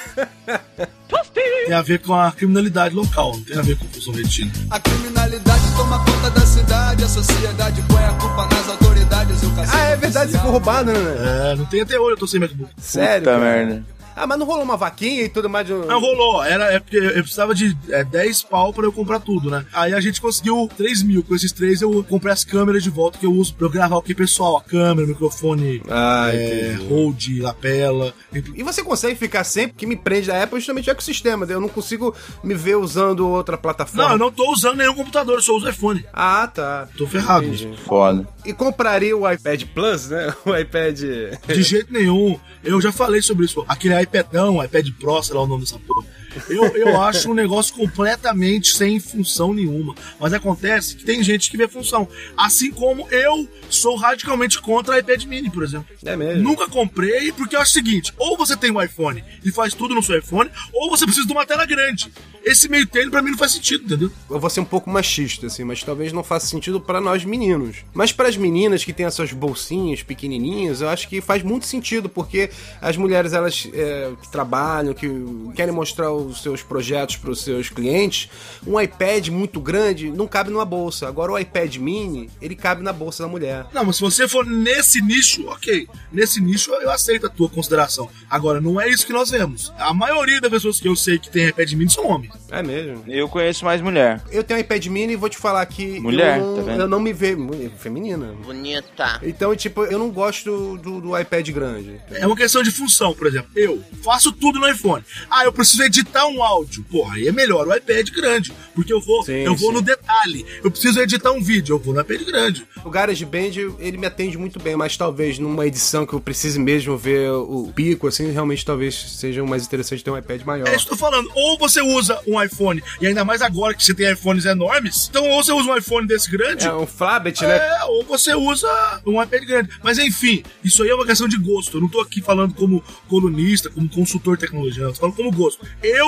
[1.65, 4.52] Tem a ver com a criminalidade local, não tem a ver com função retina.
[4.71, 9.43] A criminalidade toma conta da cidade, a sociedade põe a culpa nas autoridades.
[9.43, 11.52] O Ah, é verdade, você foi roubado, né?
[11.52, 12.71] É, não tem até hoje, eu tô sem MacBook.
[12.78, 13.23] Sério?
[13.25, 13.84] Puta merda.
[14.19, 15.73] Ah, mas não rolou uma vaquinha e tudo mais de.
[15.73, 16.43] Não, rolou.
[16.43, 19.65] Era, é porque eu precisava de é, 10 pau pra eu comprar tudo, né?
[19.73, 21.23] Aí a gente conseguiu 3 mil.
[21.23, 23.97] Com esses 3 eu comprei as câmeras de volta que eu uso pra eu gravar
[23.97, 24.58] o que, pessoal?
[24.58, 28.13] A câmera, microfone, Ah, é, hold, lapela.
[28.55, 31.45] E você consegue ficar sempre, que me prende da Apple, é justamente o ecossistema.
[31.49, 34.03] Eu não consigo me ver usando outra plataforma.
[34.03, 36.03] Não, eu não tô usando nenhum computador, eu só uso iPhone.
[36.13, 36.88] Ah, tá.
[36.97, 37.45] Tô ferrado.
[37.45, 37.69] Entendi.
[37.86, 38.27] Foda.
[38.45, 40.34] E compraria o iPad Plus, né?
[40.45, 40.99] O iPad.
[41.47, 42.39] De jeito nenhum.
[42.63, 43.63] Eu já falei sobre isso.
[43.67, 46.06] Aquele iPadão, iPad Pro, sei lá o nome dessa porra.
[46.47, 49.95] Eu, eu acho um negócio completamente sem função nenhuma.
[50.19, 52.08] Mas acontece que tem gente que vê função.
[52.38, 55.88] Assim como eu sou radicalmente contra o iPad mini, por exemplo.
[56.06, 56.43] É mesmo?
[56.43, 59.95] Nunca comprei, porque eu acho o seguinte: ou você tem um iPhone e faz tudo
[59.95, 62.12] no seu iPhone, ou você precisa de uma tela grande.
[62.43, 64.12] Esse meio termo pra mim não faz sentido, entendeu?
[64.30, 67.78] Eu vou ser um pouco machista, assim, mas talvez não faça sentido pra nós meninos.
[67.93, 71.65] Mas para as meninas que têm as suas bolsinhas pequenininhas, eu acho que faz muito
[71.65, 72.49] sentido, porque
[72.82, 75.10] as mulheres, elas é, que trabalham, que
[75.56, 78.29] querem mostrar os seus projetos para os seus clientes,
[78.65, 81.07] um iPad muito grande não cabe numa bolsa.
[81.07, 83.65] Agora o iPad mini, ele cabe na bolsa da mulher.
[83.73, 85.87] Não, mas se você for nesse nicho, ok.
[86.11, 88.09] Nesse nicho eu aceito a tua consideração.
[88.29, 89.73] Agora, não é isso que nós vemos.
[89.77, 92.33] A maioria das pessoas que eu sei que tem iPad mini são homens.
[92.51, 93.03] É mesmo.
[93.07, 94.21] Eu conheço mais mulher.
[94.31, 95.99] Eu tenho um iPad mini e vou te falar que.
[95.99, 96.81] Mulher, eu não, tá vendo?
[96.81, 97.37] Eu não me vejo.
[97.39, 98.33] mu- Feminina.
[98.43, 99.19] Bonita.
[99.23, 101.99] Então, tipo, eu não gosto do, do iPad grande.
[102.11, 103.49] É uma questão de função, por exemplo.
[103.55, 105.03] Eu faço tudo no iPhone.
[105.29, 106.84] Ah, eu preciso editar um áudio.
[106.89, 108.54] Porra, aí é melhor o iPad grande.
[108.74, 109.76] Porque eu vou, Sim, eu vou sim.
[109.76, 110.45] no detalhe.
[110.63, 111.74] Eu preciso editar um vídeo.
[111.76, 112.65] Eu vou no iPad grande.
[112.84, 116.98] O GarageBand, ele me atende muito bem, mas talvez numa edição que eu precise mesmo
[116.98, 120.67] ver o pico, assim, realmente talvez seja mais interessante ter um iPad maior.
[120.67, 121.30] É isso que eu tô falando.
[121.36, 125.08] Ou você usa um iPhone, e ainda mais agora que você tem iPhones enormes.
[125.10, 126.65] Então, ou você usa um iPhone desse grande.
[126.65, 127.58] É um Flabet, né?
[127.58, 128.67] É, ou você usa
[129.06, 129.69] um iPad grande.
[129.84, 131.78] Mas enfim, isso aí é uma questão de gosto.
[131.78, 135.32] Eu não tô aqui falando como colunista, como consultor de tecnologia, eu tô falando como
[135.32, 135.65] gosto.
[135.84, 135.98] Eu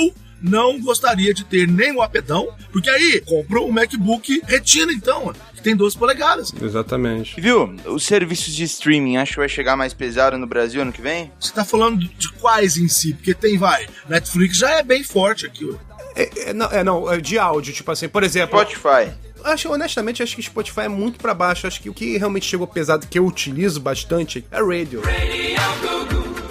[0.41, 5.61] não gostaria de ter nem o apedão, porque aí compro o MacBook Retina, então, que
[5.61, 6.51] tem 12 polegadas.
[6.59, 7.39] Exatamente.
[7.39, 7.75] Viu?
[7.85, 11.31] Os serviços de streaming, acho que vai chegar mais pesado no Brasil ano que vem?
[11.39, 13.13] Você tá falando de quais em si?
[13.13, 15.69] Porque tem, vai, Netflix já é bem forte aqui.
[16.15, 18.59] É, é, não, é, não, é de áudio, tipo assim, por exemplo.
[18.59, 19.13] Spotify.
[19.43, 21.65] Acho, honestamente, acho que Spotify é muito pra baixo.
[21.65, 25.01] Acho que o que realmente chegou pesado, que eu utilizo bastante, é Radio.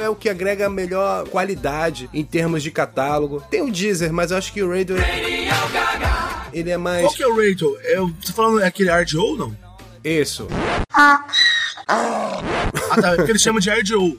[0.00, 3.42] É o que agrega a melhor qualidade em termos de catálogo.
[3.50, 4.96] Tem o Deezer, mas eu acho que o Radio.
[6.52, 7.02] Ele é mais.
[7.02, 7.76] Qual que é o radio?
[7.82, 9.56] É, você tá falando é aquele RDO, não?
[10.02, 10.48] Isso.
[10.92, 11.24] Ah,
[13.00, 14.18] tá, é porque ele chama de RDO.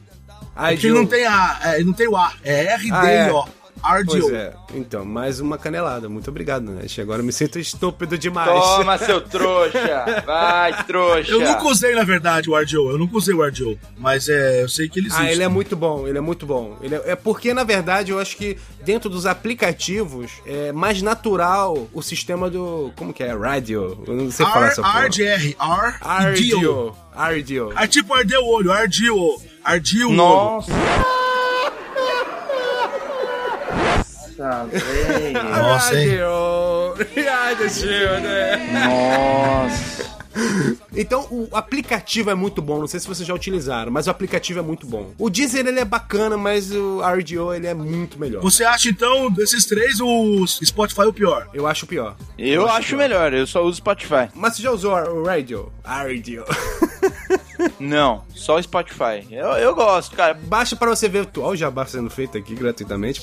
[0.54, 2.94] Porque ele não tem A, é, ele não tem o A, é RDO.
[2.94, 3.61] Ah, é.
[3.84, 4.06] RDO.
[4.06, 4.54] Pois é.
[4.74, 6.08] Então, mais uma canelada.
[6.08, 7.00] Muito obrigado, Nath.
[7.00, 8.50] Agora eu me sinto estúpido demais.
[8.50, 10.24] Toma, seu trouxa.
[10.26, 11.32] Vai, trouxa.
[11.32, 12.91] Eu nunca usei, na verdade, o RDO.
[12.91, 13.78] Eu nunca usei o RDO.
[13.98, 15.24] Mas é, eu sei que ele existe.
[15.24, 16.78] Ah, ele é muito bom, ele é muito bom.
[16.82, 21.88] Ele é, é porque, na verdade, eu acho que dentro dos aplicativos é mais natural
[21.94, 22.91] o sistema do.
[22.96, 23.36] Como que é?
[23.36, 24.04] Radio?
[24.08, 25.08] Eu não sei falar essa porra.
[25.08, 25.56] RDR.
[25.60, 26.60] R DO.
[26.60, 26.98] RDO.
[27.13, 27.74] RDO.
[27.78, 30.17] É tipo arder o olho, ardia o Ardia o olho.
[30.17, 30.72] Nossa.
[34.41, 35.43] Nossa, velho.
[35.43, 36.10] Nossa, hein?
[36.10, 36.95] Radio.
[37.13, 38.58] Behind the shield, é.
[38.73, 40.21] Nossa.
[40.95, 44.60] Então o aplicativo é muito bom, não sei se vocês já utilizaram, mas o aplicativo
[44.60, 45.12] é muito bom.
[45.17, 48.41] O Deezer ele é bacana, mas o RDO ele é muito melhor.
[48.41, 51.49] Você acha então, desses três, o Spotify o pior?
[51.54, 52.15] Eu acho pior.
[52.38, 54.30] Eu acho melhor, eu só uso Spotify.
[54.34, 55.71] Mas você já usou o Radio?
[55.84, 56.45] RDO.
[57.80, 59.26] Não, só o Spotify.
[59.30, 60.34] Eu, eu gosto, cara.
[60.34, 61.28] Baixa pra você ver.
[61.38, 63.21] Olha o jabá sendo feito aqui gratuitamente.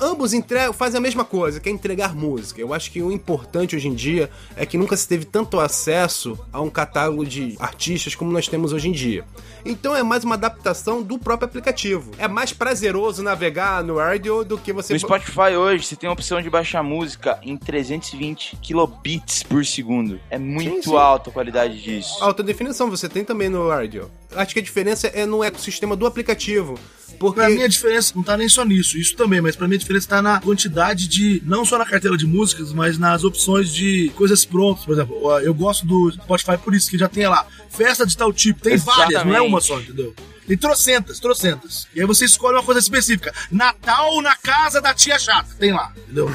[0.00, 2.60] Ambos entregam, fazem a mesma coisa, que é entregar música.
[2.60, 6.38] Eu acho que o importante hoje em dia é que nunca se teve tanto acesso
[6.52, 9.24] a um catálogo de artistas como nós temos hoje em dia.
[9.64, 12.12] Então é mais uma adaptação do próprio aplicativo.
[12.18, 14.92] É mais prazeroso navegar no radio do que você.
[14.92, 20.20] No Spotify hoje, você tem a opção de baixar música em 320 kilobits por segundo.
[20.30, 20.96] É muito Sim, sim.
[20.96, 22.22] alta a qualidade disso.
[22.22, 24.10] Alta definição, você tem também no radio.
[24.34, 26.78] Acho que a diferença é no ecossistema do aplicativo.
[27.18, 27.40] Porque.
[27.40, 29.78] Pra mim a diferença não tá nem só nisso, isso também, mas pra mim a
[29.78, 34.10] diferença tá na quantidade de, não só na carteira de músicas, mas nas opções de
[34.14, 34.84] coisas prontas.
[34.84, 38.32] Por exemplo, eu gosto do Spotify por isso, que já tem lá, festa de tal
[38.32, 40.14] tipo, tem várias, não é uma só, entendeu?
[40.46, 41.88] Tem trocentas, trocentas.
[41.92, 43.34] E aí você escolhe uma coisa específica.
[43.50, 45.56] Natal na casa da tia chata.
[45.58, 46.30] Tem lá, entendeu?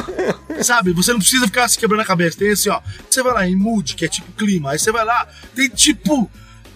[0.64, 2.38] Sabe, você não precisa ficar se quebrando a cabeça.
[2.38, 2.80] Tem assim, ó.
[3.10, 4.70] Você vai lá em mood, que é tipo clima.
[4.70, 6.30] Aí você vai lá, tem tipo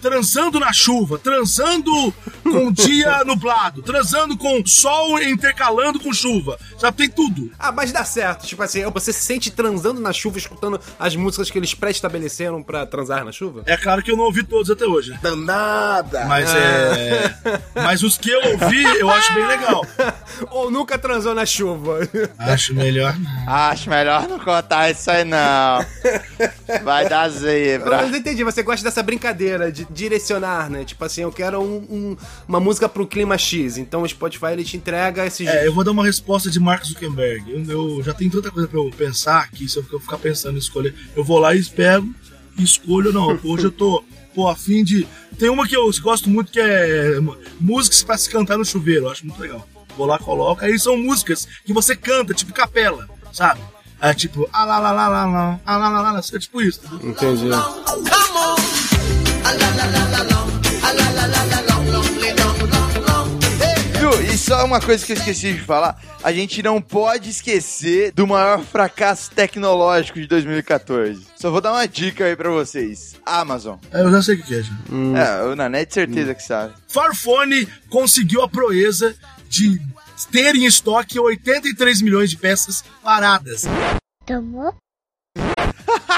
[0.07, 6.57] transando na chuva, transando com dia nublado, transando com sol intercalando com chuva.
[6.79, 7.51] Sabe, tem tudo.
[7.59, 8.47] Ah, mas dá certo.
[8.47, 12.85] Tipo assim, você se sente transando na chuva, escutando as músicas que eles pré-estabeleceram pra
[12.85, 13.63] transar na chuva?
[13.65, 15.19] É claro que eu não ouvi todos até hoje, né?
[15.21, 16.23] Danada!
[16.25, 17.35] Mas é.
[17.75, 19.85] Mas os que eu ouvi, eu acho bem legal.
[20.51, 21.99] Ou nunca transou na chuva?
[22.39, 23.13] Acho melhor.
[23.45, 25.85] Acho melhor não contar isso aí, não.
[26.83, 27.97] Vai dar zebra.
[27.97, 30.83] Mas eu entendi, você gosta dessa brincadeira de direcionar, né?
[30.83, 34.63] Tipo assim, eu quero um- um- uma música pro clima X, então o Spotify ele
[34.63, 35.47] te entrega esses.
[35.47, 37.51] É, eu vou dar uma resposta de Mark Zuckerberg.
[37.69, 40.59] Eu, eu já tenho tanta coisa pra eu pensar que se eu ficar pensando em
[40.59, 42.07] escolher, eu vou lá e pego
[42.57, 43.39] e escolho, não.
[43.43, 44.03] Hoje eu tô,
[44.33, 45.07] pô, a fim de.
[45.39, 47.19] Tem uma que eu gosto muito que é
[47.59, 49.67] músicas pra se cantar no chuveiro, eu acho muito legal.
[49.95, 53.61] Vou lá, coloco, aí são músicas que você canta, tipo capela, sabe?
[53.99, 56.61] É tipo, ah lá lá lá lá lá, ah lá lá lá, lá, é tipo
[56.61, 56.81] isso.
[57.01, 57.49] Entendi.
[64.37, 68.27] E só uma coisa que eu esqueci de falar: a gente não pode esquecer do
[68.27, 71.25] maior fracasso tecnológico de 2014.
[71.35, 73.77] Só vou dar uma dica aí pra vocês: Amazon.
[73.91, 74.73] É, eu já sei o que é, já.
[75.15, 75.55] É, o
[75.91, 76.73] certeza que sabe.
[76.87, 79.15] Farfone conseguiu a proeza
[79.49, 79.81] de
[80.25, 83.65] ter em estoque 83 milhões de peças paradas.
[84.25, 84.73] Tomou?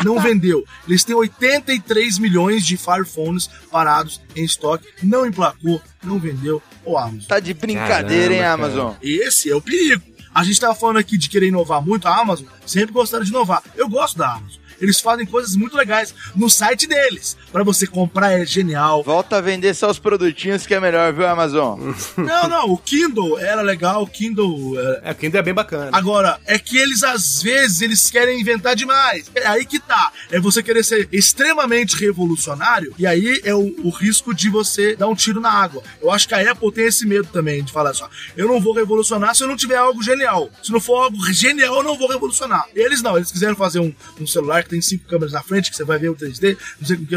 [0.04, 0.64] Não vendeu.
[0.88, 4.88] Eles têm 83 milhões de Farphones parados em estoque.
[5.04, 6.62] Não emplacou, não vendeu.
[6.86, 7.28] O Amazon.
[7.28, 8.96] Tá de brincadeira, hein, Caramba, Amazon?
[9.02, 10.02] Esse é o perigo.
[10.34, 12.08] A gente tava falando aqui de querer inovar muito.
[12.08, 13.62] A Amazon sempre gostaram de inovar.
[13.76, 14.59] Eu gosto da Amazon.
[14.82, 17.38] Eles fazem coisas muito legais no site deles.
[17.52, 19.04] Pra você comprar é genial.
[19.04, 21.80] Volta a vender só os produtinhos que é melhor, viu, Amazon?
[22.18, 25.90] Não, não, o Kindle era legal, o Kindle é, É, porque ainda é bem bacana.
[25.94, 29.32] Agora, é que eles às vezes eles querem inventar demais.
[29.34, 30.12] É aí que tá.
[30.32, 35.08] É você querer ser extremamente revolucionário e aí é o, o risco de você dar
[35.08, 35.82] um tiro na água.
[36.02, 38.74] Eu acho que a Apple tem esse medo também de falar só, eu não vou
[38.74, 40.50] revolucionar se eu não tiver algo genial.
[40.62, 42.66] Se não for algo genial, eu não vou revolucionar.
[42.76, 45.78] Eles não, eles quiseram fazer um, um celular que tem cinco câmeras na frente, que
[45.78, 47.16] você vai ver o 3D, não sei o que,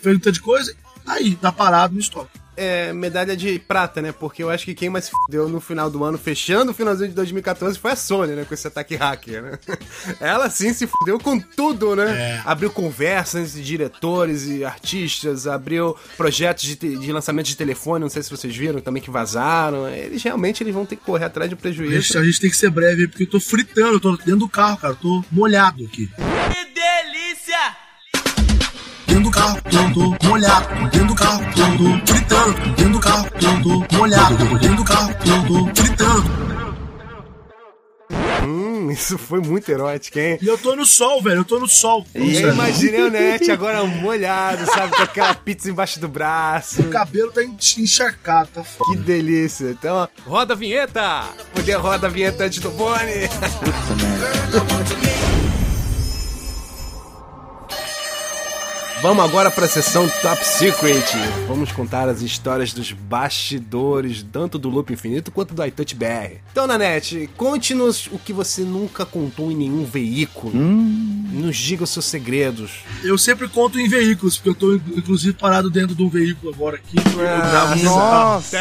[0.00, 0.74] fez um tanto de coisa.
[1.06, 2.41] Aí, tá parado no estoque.
[2.62, 4.12] É medalha de prata, né?
[4.12, 7.08] Porque eu acho que quem mais se fudeu no final do ano, fechando o finalzinho
[7.08, 8.44] de 2014, foi a Sony, né?
[8.44, 9.58] Com esse ataque hacker, né?
[10.20, 12.36] Ela sim se fudeu com tudo, né?
[12.36, 12.42] É.
[12.44, 18.22] Abriu conversas entre diretores e artistas, abriu projetos de, de lançamento de telefone, não sei
[18.22, 19.88] se vocês viram também que vazaram.
[19.88, 22.00] Eles realmente eles vão ter que correr atrás de A prejuízo.
[22.00, 24.48] gente, a gente tem que ser breve porque eu tô fritando, eu tô dentro do
[24.48, 26.08] carro, cara, eu tô molhado aqui.
[29.12, 29.18] Que!
[29.18, 30.68] Dentro do carro, eu tô molhado.
[30.90, 32.52] Dentro do carro, eu tô fritando.
[32.76, 34.36] Dentro do carro, eu tô molhado.
[34.58, 36.42] Dentro do carro, eu tô fritando.
[38.44, 40.38] Hum, isso foi muito erótico, hein?
[40.42, 42.04] E eu tô no sol, velho, eu tô no sol.
[42.14, 44.96] Eu imaginei o Net agora molhado, sabe?
[44.96, 46.82] Com aquela pizza embaixo do braço.
[46.82, 49.00] O cabelo tá encharcado, tá Que foda.
[49.00, 49.70] delícia.
[49.70, 51.24] Então, ó, roda a vinheta!
[51.54, 53.28] Poder roda a vinheta antes do Boni.
[59.02, 61.02] Vamos agora para a sessão Top Secret.
[61.48, 66.36] Vamos contar as histórias dos bastidores, tanto do Loop Infinito quanto do iTouch BR.
[66.52, 70.54] Então, Nanete, conte-nos o que você nunca contou em nenhum veículo.
[70.54, 72.84] Nos diga os seus segredos.
[73.02, 76.76] Eu sempre conto em veículos, porque eu tô inclusive parado dentro de um veículo agora
[76.76, 76.94] aqui.
[76.94, 77.82] Carro.
[77.82, 78.56] Nossa.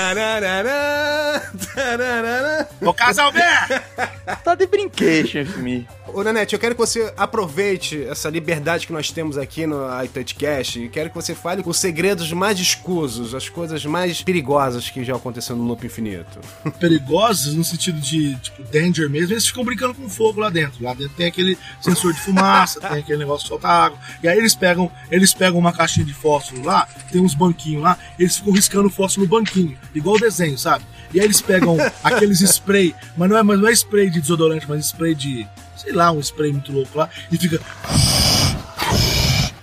[2.81, 3.83] Ô, Casalber!
[4.43, 5.87] tá de brincation, me.
[6.13, 10.83] Ô, Nanete, eu quero que você aproveite essa liberdade que nós temos aqui no iTouchcast
[10.83, 15.15] e quero que você fale os segredos mais escusos, as coisas mais perigosas que já
[15.15, 16.39] aconteceram no Loop Infinito.
[16.79, 20.83] Perigosos no sentido de, tipo, danger mesmo, eles ficam brincando com fogo lá dentro.
[20.83, 23.97] Lá dentro tem aquele sensor de fumaça, tem aquele negócio que solta água.
[24.21, 27.97] E aí eles pegam, eles pegam uma caixinha de fósforo lá, tem uns banquinhos lá,
[28.19, 30.83] eles ficam riscando fósforo no banquinho, igual o desenho, sabe?
[31.13, 34.65] E aí eles pegam aqueles spray, mas não é, mas não é spray de desodorante,
[34.67, 35.47] mas spray de,
[35.81, 37.59] sei lá, um spray muito louco lá, e fica.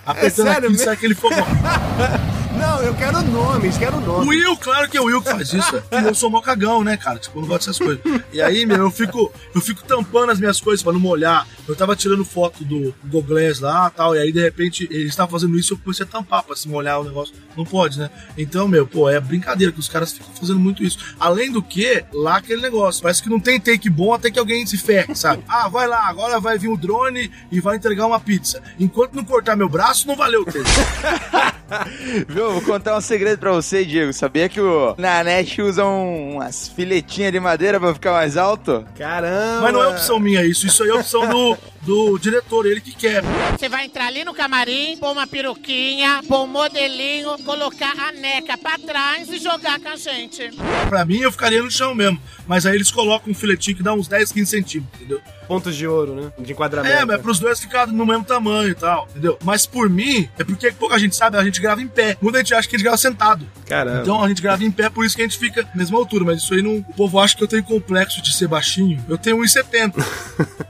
[0.05, 0.85] Apertando sério aqui, mesmo?
[0.85, 1.35] sai aquele fogo.
[2.79, 4.29] Não, eu quero nomes, quero O nomes.
[4.29, 5.83] Will, claro que é o Will que faz isso.
[5.91, 7.19] Eu sou mó cagão, né, cara?
[7.19, 8.01] Tipo, eu não gosto dessas coisas.
[8.33, 11.45] E aí, meu, eu fico, eu fico tampando as minhas coisas pra não molhar.
[11.67, 15.33] Eu tava tirando foto do Google Glass lá tal, e aí, de repente, eles estavam
[15.33, 17.35] fazendo isso e eu comecei a tampar pra se molhar o negócio.
[17.57, 18.11] Não pode, né?
[18.37, 20.99] Então, meu, pô, é brincadeira que os caras ficam fazendo muito isso.
[21.19, 23.03] Além do que, lá aquele negócio.
[23.03, 25.43] Parece que não tem take bom até que alguém se ferre, sabe?
[25.49, 28.63] Ah, vai lá, agora vai vir o drone e vai entregar uma pizza.
[28.79, 30.79] Enquanto não cortar meu braço, não valeu o texto.
[32.29, 32.53] Viu?
[32.53, 34.13] Vou contar um segredo pra você, Diego.
[34.13, 38.85] Sabia que o Nanete usa um- umas filetinhas de madeira pra ficar mais alto?
[38.97, 39.61] Caramba!
[39.63, 41.57] Mas não é opção minha isso, isso aí é opção do,
[41.89, 43.23] do diretor, ele que quer.
[43.59, 48.59] Você vai entrar ali no camarim, pôr uma peruquinha, pôr um modelinho, colocar a neca
[48.59, 50.51] pra trás e jogar com a gente.
[50.91, 52.21] Pra mim, eu ficaria no chão mesmo.
[52.47, 55.21] Mas aí eles colocam um filetinho que dá uns 10, 15 centímetros, entendeu?
[55.47, 56.33] Pontos de ouro, né?
[56.39, 56.95] De enquadramento.
[56.95, 59.39] É, mas é pros dois ficarem no mesmo tamanho e tal, entendeu?
[59.43, 62.19] Mas por mim, é porque pouca gente sabe, a gente grava em pé.
[62.21, 63.47] Muita gente acha que a gente grava sentado.
[63.67, 64.03] Caramba.
[64.03, 66.25] Então a gente grava em pé, por isso que a gente fica na mesma altura.
[66.25, 66.77] Mas isso aí não.
[66.77, 69.03] O povo acha que eu tenho complexo de ser baixinho.
[69.09, 69.95] Eu tenho 1,70.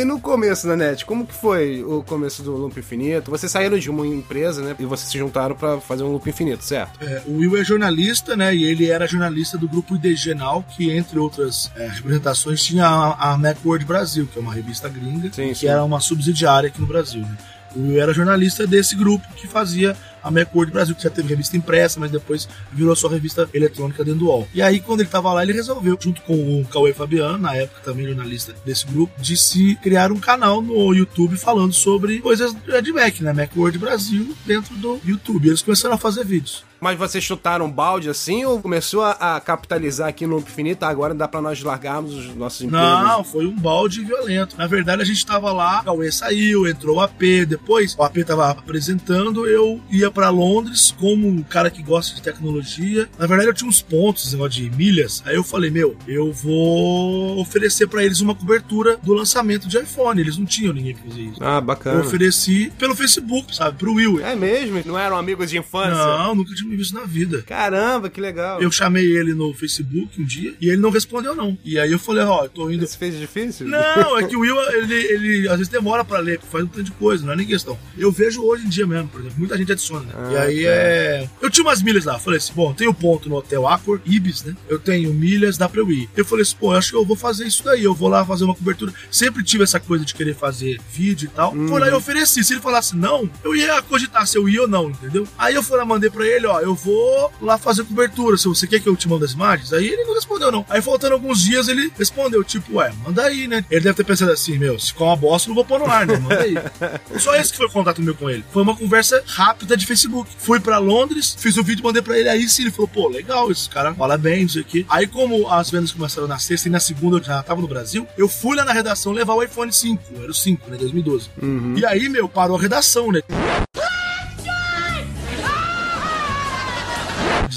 [0.00, 3.30] E no começo, Nanete, como que foi o começo do Loop Infinito?
[3.30, 4.74] Vocês saíram de uma empresa, né?
[4.78, 7.04] E vocês se juntaram pra fazer um Loop Infinito, certo?
[7.04, 8.56] É, o Will é jornalista, né?
[8.56, 13.36] E ele era jornalista do grupo IDGenal, que entre outras é, representações tinha a, a
[13.36, 15.66] Macworld Brasil, que é uma revista gringa, Sim, que sim.
[15.66, 17.20] era uma subsidiária aqui no Brasil.
[17.20, 17.36] Né?
[17.76, 21.56] O Will era jornalista desse grupo que fazia a Macworld Brasil, que já teve revista
[21.56, 24.48] impressa, mas depois virou sua revista eletrônica dentro do UOL.
[24.54, 27.80] E aí, quando ele tava lá, ele resolveu, junto com o Cauê Fabiano, na época
[27.82, 32.92] também jornalista desse grupo, de se criar um canal no YouTube falando sobre coisas de
[32.92, 33.32] Mac, né?
[33.32, 35.48] Macworld Brasil dentro do YouTube.
[35.48, 36.69] Eles começaram a fazer vídeos.
[36.80, 40.84] Mas vocês chutaram balde assim ou começou a, a capitalizar aqui no Infinito?
[40.84, 42.86] Agora dá pra nós largarmos os nossos empregos?
[42.88, 44.56] Não, foi um balde violento.
[44.56, 48.18] Na verdade, a gente tava lá, o Cauê saiu, entrou o AP, depois o AP
[48.24, 53.08] tava apresentando, eu ia pra Londres como um cara que gosta de tecnologia.
[53.18, 55.22] Na verdade, eu tinha uns pontos, negócio de milhas.
[55.26, 60.20] Aí eu falei, meu, eu vou oferecer pra eles uma cobertura do lançamento de iPhone.
[60.20, 61.38] Eles não tinham ninguém que fazia isso.
[61.42, 62.00] Ah, Eu bacana.
[62.00, 64.24] ofereci pelo Facebook, sabe, pro Will.
[64.24, 64.82] É mesmo?
[64.84, 65.94] Não eram amigos de infância?
[65.94, 67.42] Não, nunca tinha me visto na vida.
[67.46, 68.60] Caramba, que legal.
[68.62, 71.56] Eu chamei ele no Facebook um dia e ele não respondeu, não.
[71.64, 73.66] E aí eu falei, ó, eu tô indo Isso fez difícil?
[73.68, 76.68] Não, é que o Will, ele, ele às vezes demora pra ler, porque faz um
[76.68, 77.78] tanto de coisa, não é nem questão.
[77.98, 80.06] Eu vejo hoje em dia mesmo, por exemplo, muita gente adiciona.
[80.06, 80.12] né?
[80.16, 80.68] Ah, e aí tá.
[80.70, 81.28] é.
[81.42, 84.54] Eu tinha umas milhas lá, falei assim, bom, tenho ponto no Hotel Accor, Ibis, né?
[84.68, 86.08] Eu tenho milhas, dá pra eu ir.
[86.16, 88.44] Eu falei assim, pô, acho que eu vou fazer isso daí, eu vou lá fazer
[88.44, 88.92] uma cobertura.
[89.10, 91.52] Sempre tive essa coisa de querer fazer vídeo e tal.
[91.68, 92.42] Foi lá e eu ofereci.
[92.44, 95.26] Se ele falasse não, eu ia cogitar se eu ia ou não, entendeu?
[95.38, 98.36] Aí eu fui lá, mandei pra ele, ó, eu vou lá fazer cobertura.
[98.36, 100.64] Se você quer que eu te mande as imagens, aí ele não respondeu, não.
[100.68, 103.64] Aí faltando alguns dias, ele respondeu, tipo, ué, manda aí, né?
[103.70, 105.90] Ele deve ter pensado assim, meu, se for uma bosta, eu não vou pôr no
[105.90, 106.16] ar, né?
[106.18, 106.54] Manda aí.
[107.18, 108.44] Só esse que foi o contato meu com ele.
[108.52, 110.30] Foi uma conversa rápida de Facebook.
[110.38, 112.28] Fui pra Londres, fiz o vídeo, mandei pra ele.
[112.28, 114.86] Aí sim, ele falou, pô, legal, esse cara fala bem, não sei o quê.
[114.88, 118.06] Aí, como as vendas começaram na sexta e na segunda eu já tava no Brasil,
[118.16, 120.02] eu fui lá na redação levar o iPhone 5.
[120.22, 120.76] Era o 5, né?
[120.76, 121.30] 2012.
[121.76, 123.20] E aí, meu, parou a redação, né?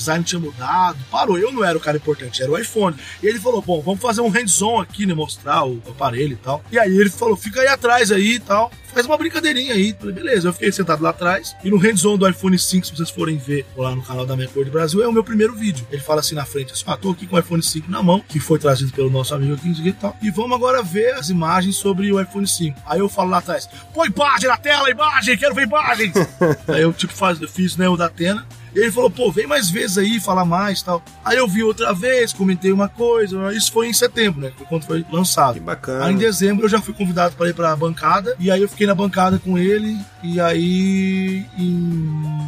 [0.04, 1.38] Design tinha mudado, parou.
[1.38, 2.96] Eu não era o cara importante, era o iPhone.
[3.22, 5.14] E ele falou: Bom, vamos fazer um hands-on aqui, né?
[5.14, 6.64] Mostrar o aparelho e tal.
[6.72, 8.72] E aí ele falou: Fica aí atrás aí e tal.
[8.94, 9.96] Faz uma brincadeirinha aí.
[10.00, 11.56] Falei, beleza, eu fiquei sentado lá atrás.
[11.64, 14.70] E no hands-on do iPhone 5, se vocês forem ver lá no canal da Macworld
[14.70, 15.86] Brasil, é o meu primeiro vídeo.
[15.92, 18.24] Ele fala assim na frente: assim, Ah, tô aqui com o iPhone 5 na mão,
[18.28, 20.16] que foi trazido pelo nosso amigo aqui e tal.
[20.22, 22.80] E vamos agora ver as imagens sobre o iPhone 5.
[22.86, 26.14] Aí eu falo lá atrás: Põe imagem na tela, imagem, quero ver imagens.
[26.68, 28.46] aí eu, tipo, faz, eu fiz né, o da Atena.
[28.76, 31.04] E ele falou, pô, vem mais vezes aí, falar mais e tal.
[31.24, 33.54] Aí eu vi outra vez, comentei uma coisa.
[33.54, 34.52] Isso foi em setembro, né?
[34.58, 35.56] Foi quando foi lançado.
[35.56, 36.06] Que bacana.
[36.06, 38.36] Aí em dezembro eu já fui convidado para ir pra bancada.
[38.40, 41.74] E aí eu fiquei na bancada com ele e aí em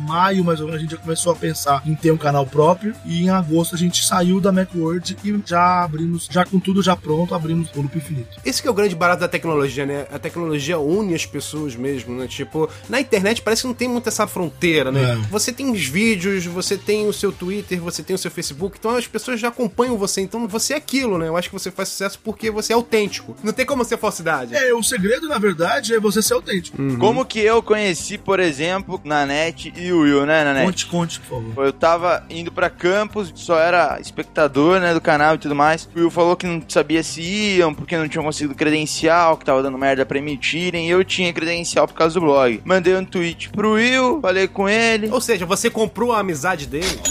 [0.08, 2.94] maio mais ou menos a gente já começou a pensar em ter um canal próprio
[3.06, 6.96] e em agosto a gente saiu da Macworld e já abrimos, já com tudo já
[6.96, 8.40] pronto, abrimos o Loop Infinito.
[8.46, 10.08] Esse que é o grande barato da tecnologia, né?
[10.12, 12.28] A tecnologia une as pessoas mesmo, né?
[12.28, 15.14] Tipo, na internet parece que não tem muito essa fronteira, né?
[15.14, 15.16] É.
[15.30, 16.15] Você tem os vídeos,
[16.50, 19.98] você tem o seu Twitter, você tem o seu Facebook, então as pessoas já acompanham
[19.98, 21.28] você, então você é aquilo, né?
[21.28, 23.36] Eu acho que você faz sucesso porque você é autêntico.
[23.44, 24.56] Não tem como ser falsidade.
[24.56, 26.78] É, o segredo na verdade é você ser autêntico.
[26.98, 30.66] Como que eu conheci, por exemplo, Nanete e o Will, né, Nanete?
[30.66, 31.66] Conte, conte, por favor.
[31.66, 35.90] Eu tava indo pra campus, só era espectador, né, do canal e tudo mais.
[35.96, 39.62] O Will falou que não sabia se iam, porque não tinham conseguido credencial, que tava
[39.62, 42.62] dando merda pra emitirem, e eu tinha credencial por causa do blog.
[42.64, 47.02] Mandei um tweet pro Will, falei com ele, Ou seja, você comprou a amizade dele.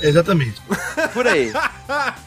[0.00, 0.60] Exatamente.
[1.14, 1.50] por aí.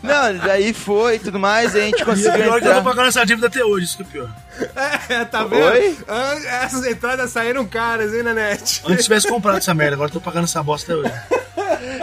[0.02, 2.80] Não, daí foi e tudo mais, a gente E é conseguiu pior que eu tô
[2.80, 2.84] entrar.
[2.84, 4.30] pagando essa dívida até hoje, isso que é pior.
[5.10, 5.64] É, tá vendo?
[5.64, 5.98] Oi?
[6.08, 8.82] Ah, Essas entradas saíram caras, hein, Nanete?
[8.88, 11.14] Antes tivesse comprado essa merda, agora eu tô pagando essa bosta até hoje.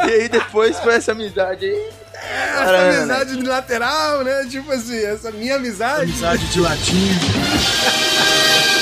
[0.06, 1.90] E aí depois foi essa amizade aí.
[2.14, 4.46] Essa Caramba, amizade lateral, né?
[4.48, 6.02] Tipo assim, essa minha amizade.
[6.02, 7.08] Amizade de latim.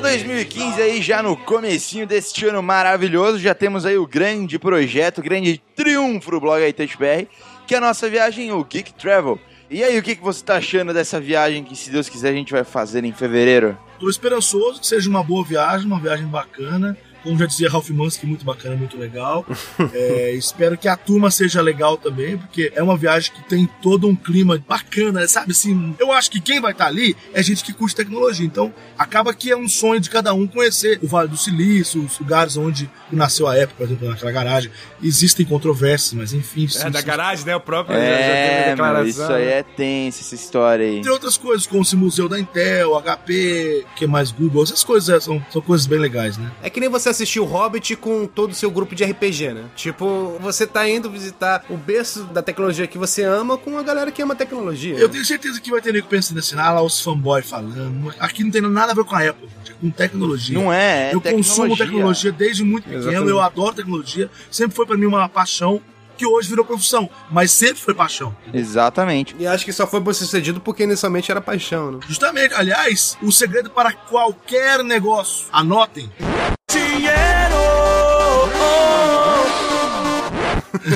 [0.00, 5.18] pra 2015 aí, já no comecinho deste ano maravilhoso, já temos aí o grande projeto,
[5.18, 7.26] o grande triunfo do blog TouchBR,
[7.66, 9.40] que é a nossa viagem, o Geek Travel.
[9.68, 12.32] E aí, o que, que você tá achando dessa viagem que, se Deus quiser, a
[12.32, 13.76] gente vai fazer em fevereiro?
[13.98, 16.96] Tô esperançoso que seja uma boa viagem, uma viagem bacana.
[17.22, 19.44] Como já dizia Ralph Mansky, muito bacana, muito legal.
[19.94, 24.06] É, espero que a turma seja legal também, porque é uma viagem que tem todo
[24.06, 25.52] um clima bacana, sabe?
[25.52, 28.44] Assim, eu acho que quem vai estar ali é gente que curte tecnologia.
[28.44, 32.18] Então, acaba que é um sonho de cada um conhecer o Vale do Silício, os
[32.18, 34.70] lugares onde nasceu a época, por exemplo, naquela garagem.
[35.02, 36.64] Existem controvérsias, mas enfim.
[36.64, 37.06] É, sim, da sim.
[37.06, 37.56] garagem, né?
[37.56, 39.08] O próprio É, mano, declaração.
[39.08, 40.98] isso aí é tenso, essa história aí.
[40.98, 45.20] Entre outras coisas, como esse museu da Intel, HP, que mais Google, essas coisas é,
[45.20, 46.50] são, são coisas bem legais, né?
[46.62, 49.64] É que nem você assistir o Hobbit com todo o seu grupo de RPG, né?
[49.76, 54.10] Tipo, você tá indo visitar o berço da tecnologia que você ama com a galera
[54.10, 54.96] que ama tecnologia.
[54.96, 58.14] Eu tenho certeza que vai ter nego pensando assim, ah lá os fanboy falando.
[58.18, 59.48] Aqui não tem nada a ver com a Apple,
[59.80, 60.58] com tecnologia.
[60.58, 61.86] Não é, é Eu consumo tecnologia.
[61.86, 63.30] tecnologia desde muito pequeno, Exatamente.
[63.30, 64.30] eu adoro tecnologia.
[64.50, 65.80] Sempre foi pra mim uma paixão
[66.16, 68.36] que hoje virou profissão, mas sempre foi paixão.
[68.52, 69.36] Exatamente.
[69.38, 72.00] E acho que só foi bem sucedido porque inicialmente era paixão, né?
[72.08, 76.10] Justamente, aliás, o segredo para qualquer negócio, anotem.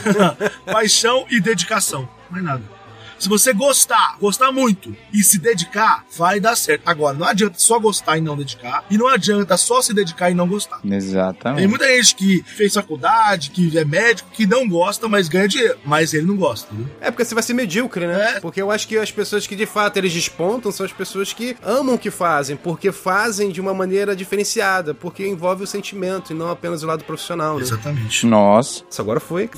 [0.67, 2.09] Paixão e dedicação.
[2.31, 2.82] Mais nada.
[3.23, 6.83] Se você gostar, gostar muito e se dedicar, vai dar certo.
[6.85, 8.85] Agora, não adianta só gostar e não dedicar.
[8.91, 10.81] E não adianta só se dedicar e não gostar.
[10.81, 11.69] Tem Exatamente.
[11.69, 15.79] muita gente que fez faculdade, que é médico, que não gosta, mas ganha dinheiro.
[15.85, 16.85] Mas ele não gosta, viu?
[17.01, 18.39] É porque você vai ser medíocre, né?
[18.39, 18.41] É.
[18.41, 21.57] Porque eu acho que as pessoas que de fato eles despontam são as pessoas que
[21.63, 26.35] amam o que fazem, porque fazem de uma maneira diferenciada, porque envolve o sentimento e
[26.35, 27.63] não apenas o lado profissional, né?
[27.63, 28.27] Exatamente.
[28.27, 28.83] Nossa.
[28.91, 29.49] Isso agora foi.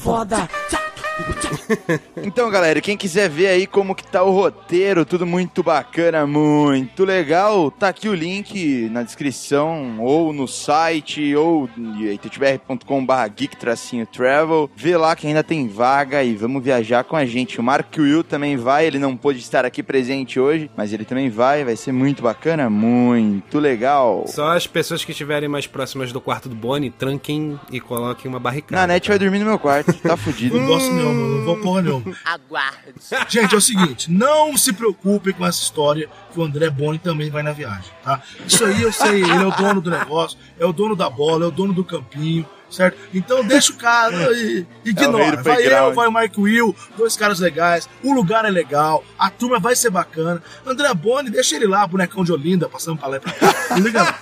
[2.16, 7.04] Então, galera, quem quiser ver aí como que tá o roteiro, tudo muito bacana, muito
[7.04, 11.68] legal, tá aqui o link na descrição, ou no site, ou
[12.12, 14.70] itbr.com.br geek-travel.
[14.76, 17.60] Vê lá que ainda tem vaga e vamos viajar com a gente.
[17.60, 21.30] O Mark Will também vai, ele não pôde estar aqui presente hoje, mas ele também
[21.30, 24.24] vai, vai ser muito bacana, muito legal.
[24.26, 28.40] Só as pessoas que estiverem mais próximas do quarto do Bonnie, tranquem e coloquem uma
[28.40, 28.80] barricada.
[28.82, 30.58] Na net vai dormir no meu quarto, tá fudido.
[30.58, 32.16] Não gosto nenhum, não vou porra nenhuma.
[32.24, 32.94] Aguarde.
[33.28, 37.30] Gente, é o seguinte, não se preocupem com essa história que o André Boni também
[37.30, 38.22] vai na viagem, tá?
[38.46, 41.44] Isso aí eu sei, ele é o dono do negócio, é o dono da bola,
[41.44, 42.96] é o dono do campinho, certo?
[43.12, 45.36] Então deixa o cara e É o rei ignora.
[45.36, 49.30] do Vai eu, vai o Mike Will, dois caras legais, o lugar é legal, a
[49.30, 50.42] turma vai ser bacana.
[50.66, 53.54] André Boni, deixa ele lá, bonecão de Olinda, passando pra lá e pra cá.
[53.76, 54.14] Liga.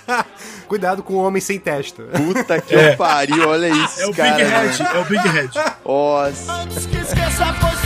[0.67, 2.03] Cuidado com o homem sem testa.
[2.03, 2.95] Puta que É.
[2.95, 4.35] pariu, olha isso, É o cara.
[4.35, 5.51] Big Head, é o Big Head.
[5.85, 7.82] Nossa.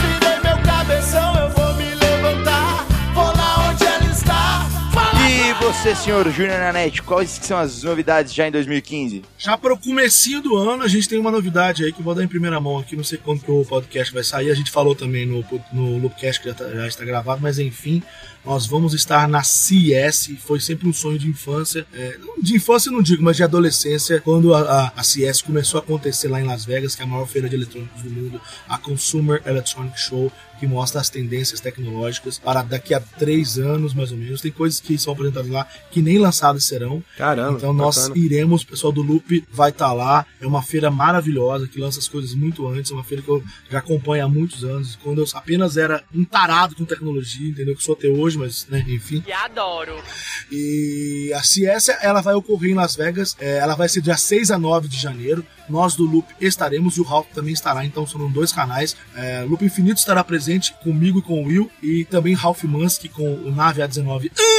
[5.68, 9.22] Você, senhor Júnior Nanete, quais são as novidades já em 2015?
[9.36, 12.14] Já para o comecinho do ano, a gente tem uma novidade aí que eu vou
[12.14, 14.70] dar em primeira mão aqui, não sei quando que o podcast vai sair, a gente
[14.70, 18.02] falou também no, no Loopcast que já, tá- já está gravado, mas enfim,
[18.48, 22.94] nós vamos estar na CES, foi sempre um sonho de infância, é, de infância eu
[22.94, 26.44] não digo, mas de adolescência, quando a, a, a CES começou a acontecer lá em
[26.44, 30.32] Las Vegas, que é a maior feira de eletrônicos do mundo, a Consumer Electronic Show,
[30.58, 34.40] que mostra as tendências tecnológicas para daqui a três anos, mais ou menos.
[34.40, 37.02] Tem coisas que são apresentadas lá que nem lançadas serão.
[37.16, 38.18] Caramba, Então nós bacana.
[38.18, 40.26] iremos, o pessoal do Loop vai estar lá.
[40.40, 42.90] É uma feira maravilhosa que lança as coisas muito antes.
[42.90, 44.98] É uma feira que eu já acompanho há muitos anos.
[45.02, 47.76] Quando eu apenas era um tarado com tecnologia, entendeu?
[47.76, 49.22] Que sou até hoje, mas, né, enfim.
[49.26, 50.02] E adoro.
[50.50, 53.36] E a CS ela vai ocorrer em Las Vegas.
[53.40, 55.44] é, ela vai ser dia 6 a 9 de janeiro.
[55.68, 57.84] Nós do Loop estaremos e o Ralph também estará.
[57.84, 58.96] Então serão dois canais.
[59.14, 61.70] É, Loop Infinito estará presente comigo e com o Will.
[61.82, 64.57] E também Ralph Mansky com o Nave A19 Android.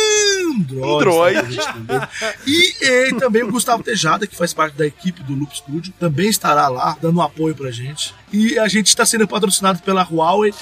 [0.52, 1.42] Android.
[1.42, 2.02] presente também.
[2.46, 6.30] E, e também o Gustavo Tejada, que faz parte da equipe do Loop Studio, também
[6.30, 8.14] estará lá dando apoio pra gente.
[8.32, 10.54] E a gente está sendo patrocinado pela Huawei.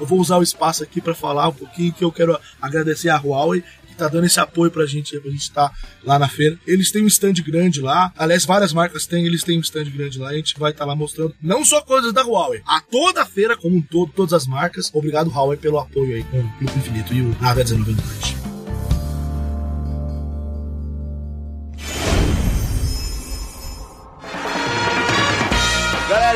[0.00, 3.16] Eu vou usar o espaço aqui para falar um pouquinho que eu quero agradecer a
[3.16, 5.72] Huawei que tá dando esse apoio pra gente, pra gente estar
[6.04, 6.58] lá na feira.
[6.66, 8.12] Eles têm um stand grande lá.
[8.16, 10.28] Aliás, várias marcas têm, eles têm um stand grande lá.
[10.28, 13.56] A gente vai estar lá mostrando não só coisas da Huawei, a toda a feira
[13.56, 14.90] como um todo, todas as marcas.
[14.92, 18.35] Obrigado, Huawei, pelo apoio aí com o Clube Infinito e o Nave 19 Android.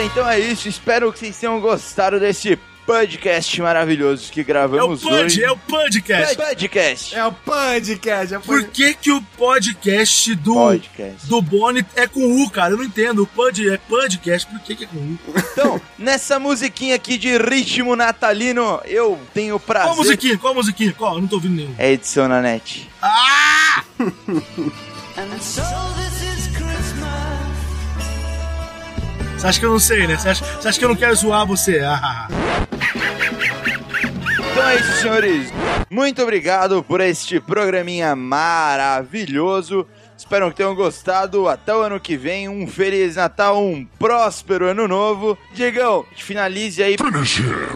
[0.01, 0.69] Galera, então é isso.
[0.69, 5.45] Espero que vocês tenham gostado desse podcast maravilhoso que É o gravamos Pud, hoje.
[5.45, 6.37] é o podcast.
[6.37, 7.15] Podcast.
[7.15, 8.35] É o podcast.
[8.35, 11.27] É o Por que, que o podcast do, Podcast.
[11.29, 12.73] do Boni é com U, cara?
[12.73, 13.23] Eu não entendo.
[13.23, 15.19] O Pud é podcast, por que, que é com U?
[15.53, 19.89] Então, nessa musiquinha aqui de ritmo natalino, eu tenho o prazer.
[19.89, 20.39] Qual musiquinha?
[20.39, 20.93] Qual musiquinha?
[20.95, 21.15] Qual?
[21.17, 21.75] Eu não tô ouvindo nenhum.
[21.79, 22.89] É edição na net.
[23.03, 23.85] Ah!
[29.41, 30.19] Você acha que eu não sei, né?
[30.19, 31.81] Você acha, você acha que eu não quero zoar você?
[31.81, 32.29] Ah,
[34.51, 35.51] Então é isso, senhores.
[35.89, 39.87] Muito obrigado por este programinha maravilhoso.
[40.15, 41.49] Espero que tenham gostado.
[41.49, 42.51] Até o ano que vem.
[42.51, 45.39] Um Feliz Natal, um próspero Ano Novo.
[45.55, 46.97] Digão, finalize aí.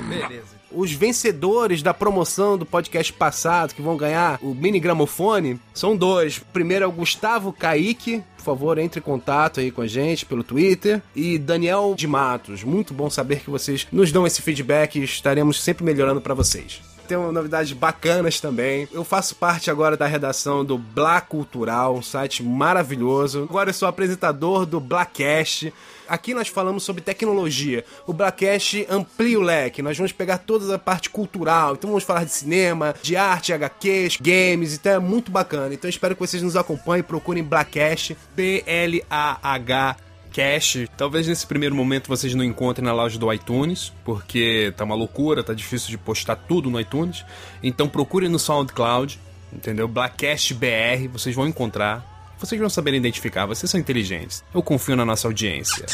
[0.06, 0.53] Beleza.
[0.75, 6.39] Os vencedores da promoção do podcast passado, que vão ganhar o mini gramofone, são dois.
[6.39, 8.22] Primeiro é o Gustavo Kaique.
[8.37, 11.01] Por favor, entre em contato aí com a gente pelo Twitter.
[11.14, 12.64] E Daniel de Matos.
[12.64, 16.83] Muito bom saber que vocês nos dão esse feedback e estaremos sempre melhorando para vocês.
[17.07, 18.89] Tem novidades bacanas também.
[18.91, 23.47] Eu faço parte agora da redação do Black Cultural, um site maravilhoso.
[23.49, 25.72] Agora eu sou apresentador do Blackcast.
[26.09, 27.84] Aqui nós falamos sobre tecnologia.
[28.07, 29.82] O Blackcast amplia o leque.
[29.82, 31.74] Nós vamos pegar toda a parte cultural.
[31.74, 34.74] Então vamos falar de cinema, de arte, HQs, games.
[34.74, 35.74] Então é muito bacana.
[35.74, 37.02] Então espero que vocês nos acompanhem.
[37.02, 38.16] Procurem Blackcast.
[38.34, 39.96] B-L-A-H.
[40.34, 40.88] Cash.
[40.96, 45.44] Talvez nesse primeiro momento vocês não encontrem na loja do iTunes, porque tá uma loucura,
[45.44, 47.24] tá difícil de postar tudo no iTunes.
[47.62, 49.20] Então procurem no SoundCloud,
[49.52, 49.86] entendeu?
[49.86, 52.13] Blackcast BR, vocês vão encontrar.
[52.39, 54.45] Vocês vão saber identificar, vocês são inteligentes.
[54.53, 55.87] Eu confio na nossa audiência.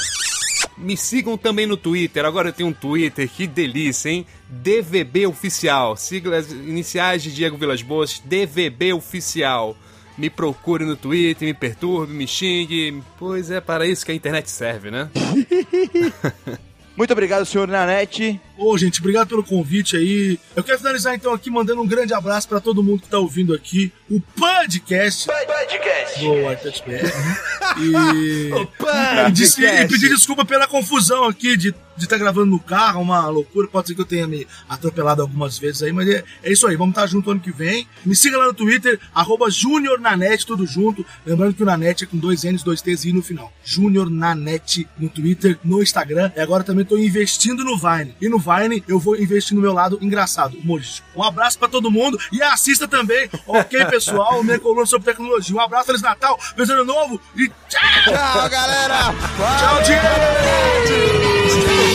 [0.77, 2.25] Me sigam também no Twitter.
[2.25, 4.27] Agora eu tenho um Twitter, que delícia, hein?
[4.49, 5.97] DVB Oficial.
[5.97, 9.77] Siglas iniciais de Diego Vilas Boas, DVB Oficial.
[10.17, 13.03] Me procure no Twitter, me perturbe, me xingue.
[13.19, 15.09] Pois é para isso que a internet serve, né?
[17.01, 18.39] Muito obrigado, senhor Nanete.
[18.59, 20.39] Ô, gente, obrigado pelo convite aí.
[20.55, 23.55] Eu quero finalizar então aqui mandando um grande abraço pra todo mundo que tá ouvindo
[23.55, 26.21] aqui o podcast Podcast.
[26.21, 26.91] do iTouch BR.
[26.93, 27.39] né?
[27.79, 29.63] E, podcast.
[29.63, 31.75] e, e pedir desculpa pela confusão aqui de
[32.05, 33.69] estar gravando no carro, uma loucura.
[33.69, 36.77] Pode ser que eu tenha me atropelado algumas vezes aí, mas é, é isso aí.
[36.77, 37.87] Vamos estar junto ano que vem.
[38.05, 41.05] Me siga lá no Twitter, arroba Junior Nanete, tudo junto.
[41.25, 43.53] Lembrando que o Nanete é com dois N's, dois T's e no final.
[43.65, 46.33] Junior Nanete no Twitter, no Instagram.
[46.37, 48.15] E agora também tô investindo no Vine.
[48.21, 51.07] E no Vine eu vou investir no meu lado engraçado, humorístico.
[51.15, 55.55] Um abraço pra todo mundo e assista também, ok, pessoal, minha coluna sobre tecnologia.
[55.55, 57.81] Um abraço, Feliz Natal, Feliz Ano Novo e tchau!
[58.05, 59.15] Tchau, galera.
[59.59, 61.90] Tchau, Diego!